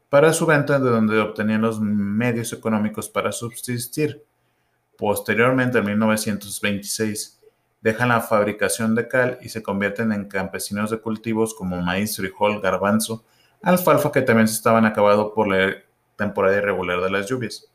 [0.09, 4.25] para su venta, de donde obtenían los medios económicos para subsistir.
[4.97, 7.41] Posteriormente, en 1926,
[7.81, 12.61] dejan la fabricación de cal y se convierten en campesinos de cultivos como maíz, frijol,
[12.61, 13.25] garbanzo,
[13.61, 15.75] alfalfa que también se estaban acabando por la
[16.15, 17.69] temporada irregular de las lluvias.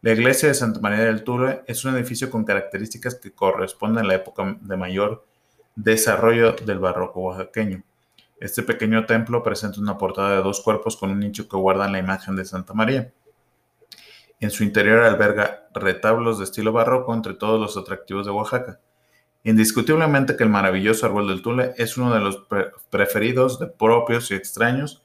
[0.00, 4.08] La iglesia de Santa María del Ture es un edificio con características que corresponden a
[4.08, 5.26] la época de mayor
[5.74, 7.82] Desarrollo del barroco oaxaqueño.
[8.38, 11.98] Este pequeño templo presenta una portada de dos cuerpos con un nicho que guardan la
[11.98, 13.12] imagen de Santa María.
[14.40, 18.80] En su interior alberga retablos de estilo barroco entre todos los atractivos de Oaxaca.
[19.44, 22.44] Indiscutiblemente que el maravilloso árbol del Tule es uno de los
[22.90, 25.02] preferidos de propios y extraños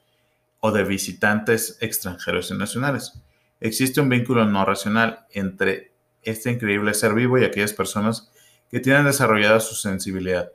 [0.59, 3.21] o de visitantes extranjeros y nacionales.
[3.59, 8.31] Existe un vínculo no racional entre este increíble ser vivo y aquellas personas
[8.69, 10.51] que tienen desarrollada su sensibilidad.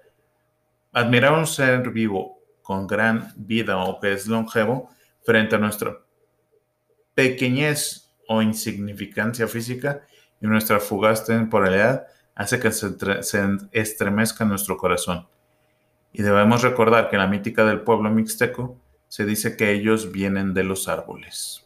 [0.92, 4.90] Admirar un ser vivo con gran vida o que es longevo
[5.24, 5.98] frente a nuestra
[7.14, 10.02] pequeñez o insignificancia física
[10.40, 12.88] y nuestra fugaz temporalidad hace que se,
[13.72, 15.26] estremezca nuestro corazón.
[16.12, 18.78] Y debemos recordar que en la mítica del pueblo mixteco
[19.08, 21.61] se dice que ellos vienen de los árboles.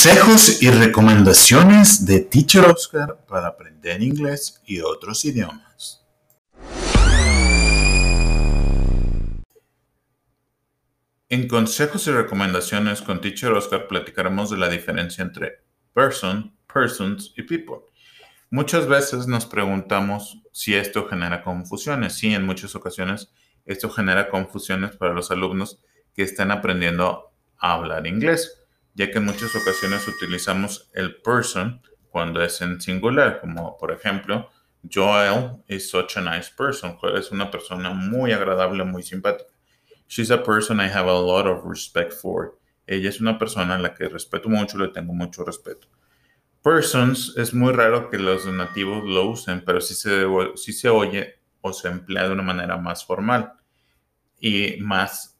[0.00, 6.06] Consejos y recomendaciones de Teacher Oscar para aprender inglés y otros idiomas.
[11.28, 17.42] En consejos y recomendaciones con Teacher Oscar platicaremos de la diferencia entre person, persons y
[17.42, 17.78] people.
[18.50, 22.12] Muchas veces nos preguntamos si esto genera confusiones.
[22.12, 23.32] Sí, en muchas ocasiones
[23.66, 25.80] esto genera confusiones para los alumnos
[26.14, 28.57] que están aprendiendo a hablar inglés
[28.98, 31.80] ya que en muchas ocasiones utilizamos el person
[32.10, 34.50] cuando es en singular, como por ejemplo,
[34.92, 36.98] Joel is such a nice person.
[37.14, 39.50] Es una persona muy agradable, muy simpática.
[40.08, 42.58] She's a person I have a lot of respect for.
[42.88, 45.86] Ella es una persona a la que respeto mucho, le tengo mucho respeto.
[46.64, 50.26] Persons es muy raro que los nativos lo usen, pero sí se,
[50.56, 53.52] se oye o se emplea de una manera más formal
[54.40, 55.38] y más,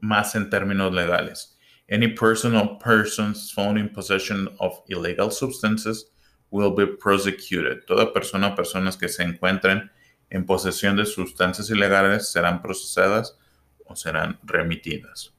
[0.00, 1.55] más en términos legales.
[1.88, 6.06] Any person or persons found in possession of illegal substances
[6.50, 7.86] will be prosecuted.
[7.86, 9.90] Toda persona o personas que se encuentren
[10.30, 13.36] en posesión de sustancias ilegales serán procesadas
[13.84, 15.32] o serán remitidas.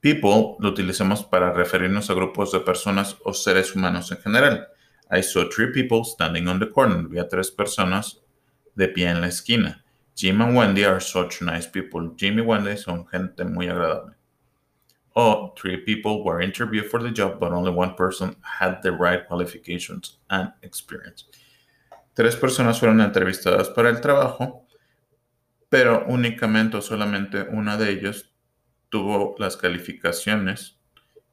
[0.00, 4.66] People lo utilizamos para referirnos a grupos de personas o seres humanos en general.
[5.10, 7.08] I saw three people standing on the corner.
[7.08, 8.18] Vi a tres personas
[8.74, 9.84] de pie en la esquina.
[10.14, 12.10] Jim and Wendy are such nice people.
[12.16, 14.14] Jim y Wendy son gente muy agradable
[15.14, 19.26] oh, three people were interviewed for the job, but only one person had the right
[19.26, 21.24] qualifications and experience.
[22.14, 24.66] Tres personas fueron entrevistadas para el trabajo,
[25.70, 28.30] pero únicamente o solamente una de ellas
[28.90, 30.76] tuvo las calificaciones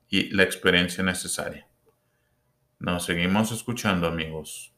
[0.10, 1.68] y la experiencia necesaria.
[2.80, 4.74] Nos seguimos escuchando, amigos.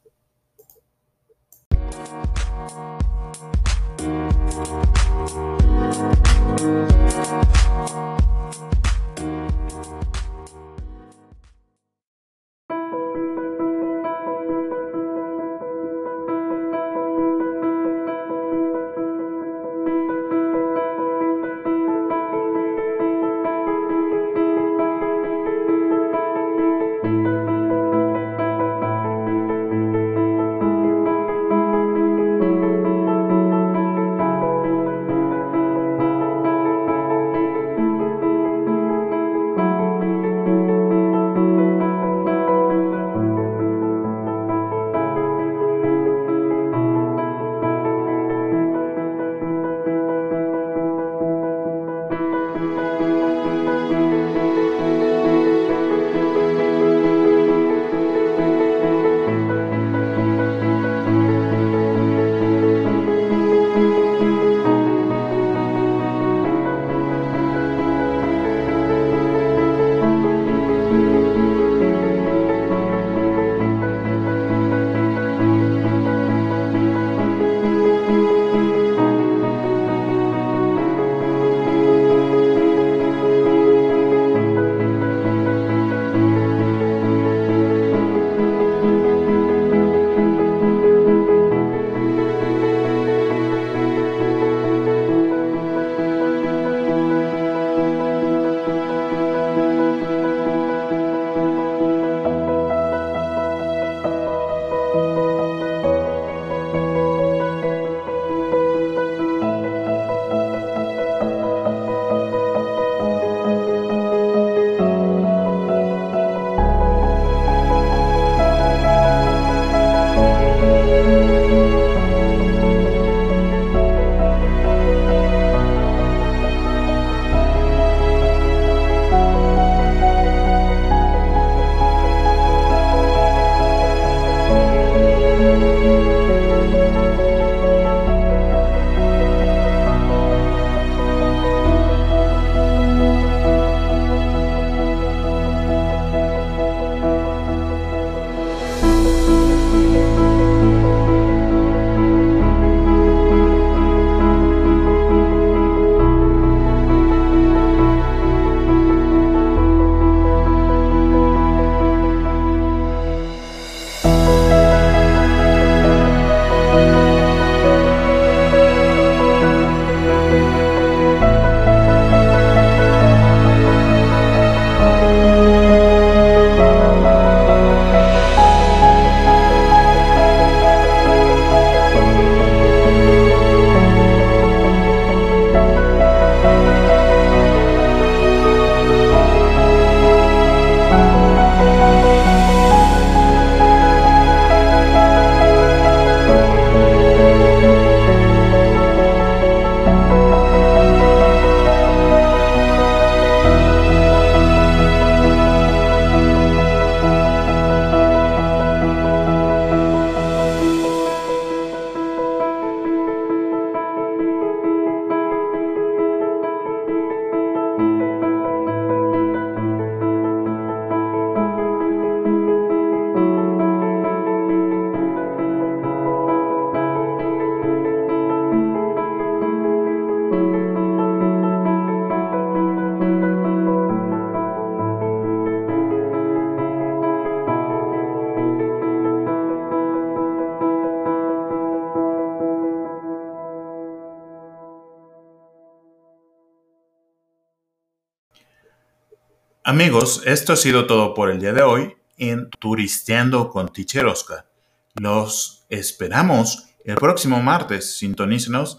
[250.02, 254.50] Esto ha sido todo por el día de hoy en Turisteando con Teacher Oscar.
[254.94, 257.98] Los esperamos el próximo martes.
[257.98, 258.78] Sintonícenos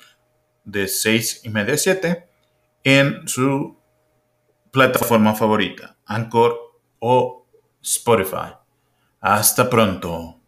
[0.65, 2.29] de 6 y media a 7
[2.83, 3.79] en su
[4.69, 6.59] plataforma favorita, Anchor
[6.99, 7.47] o
[7.81, 8.55] Spotify.
[9.21, 10.42] Hasta pronto.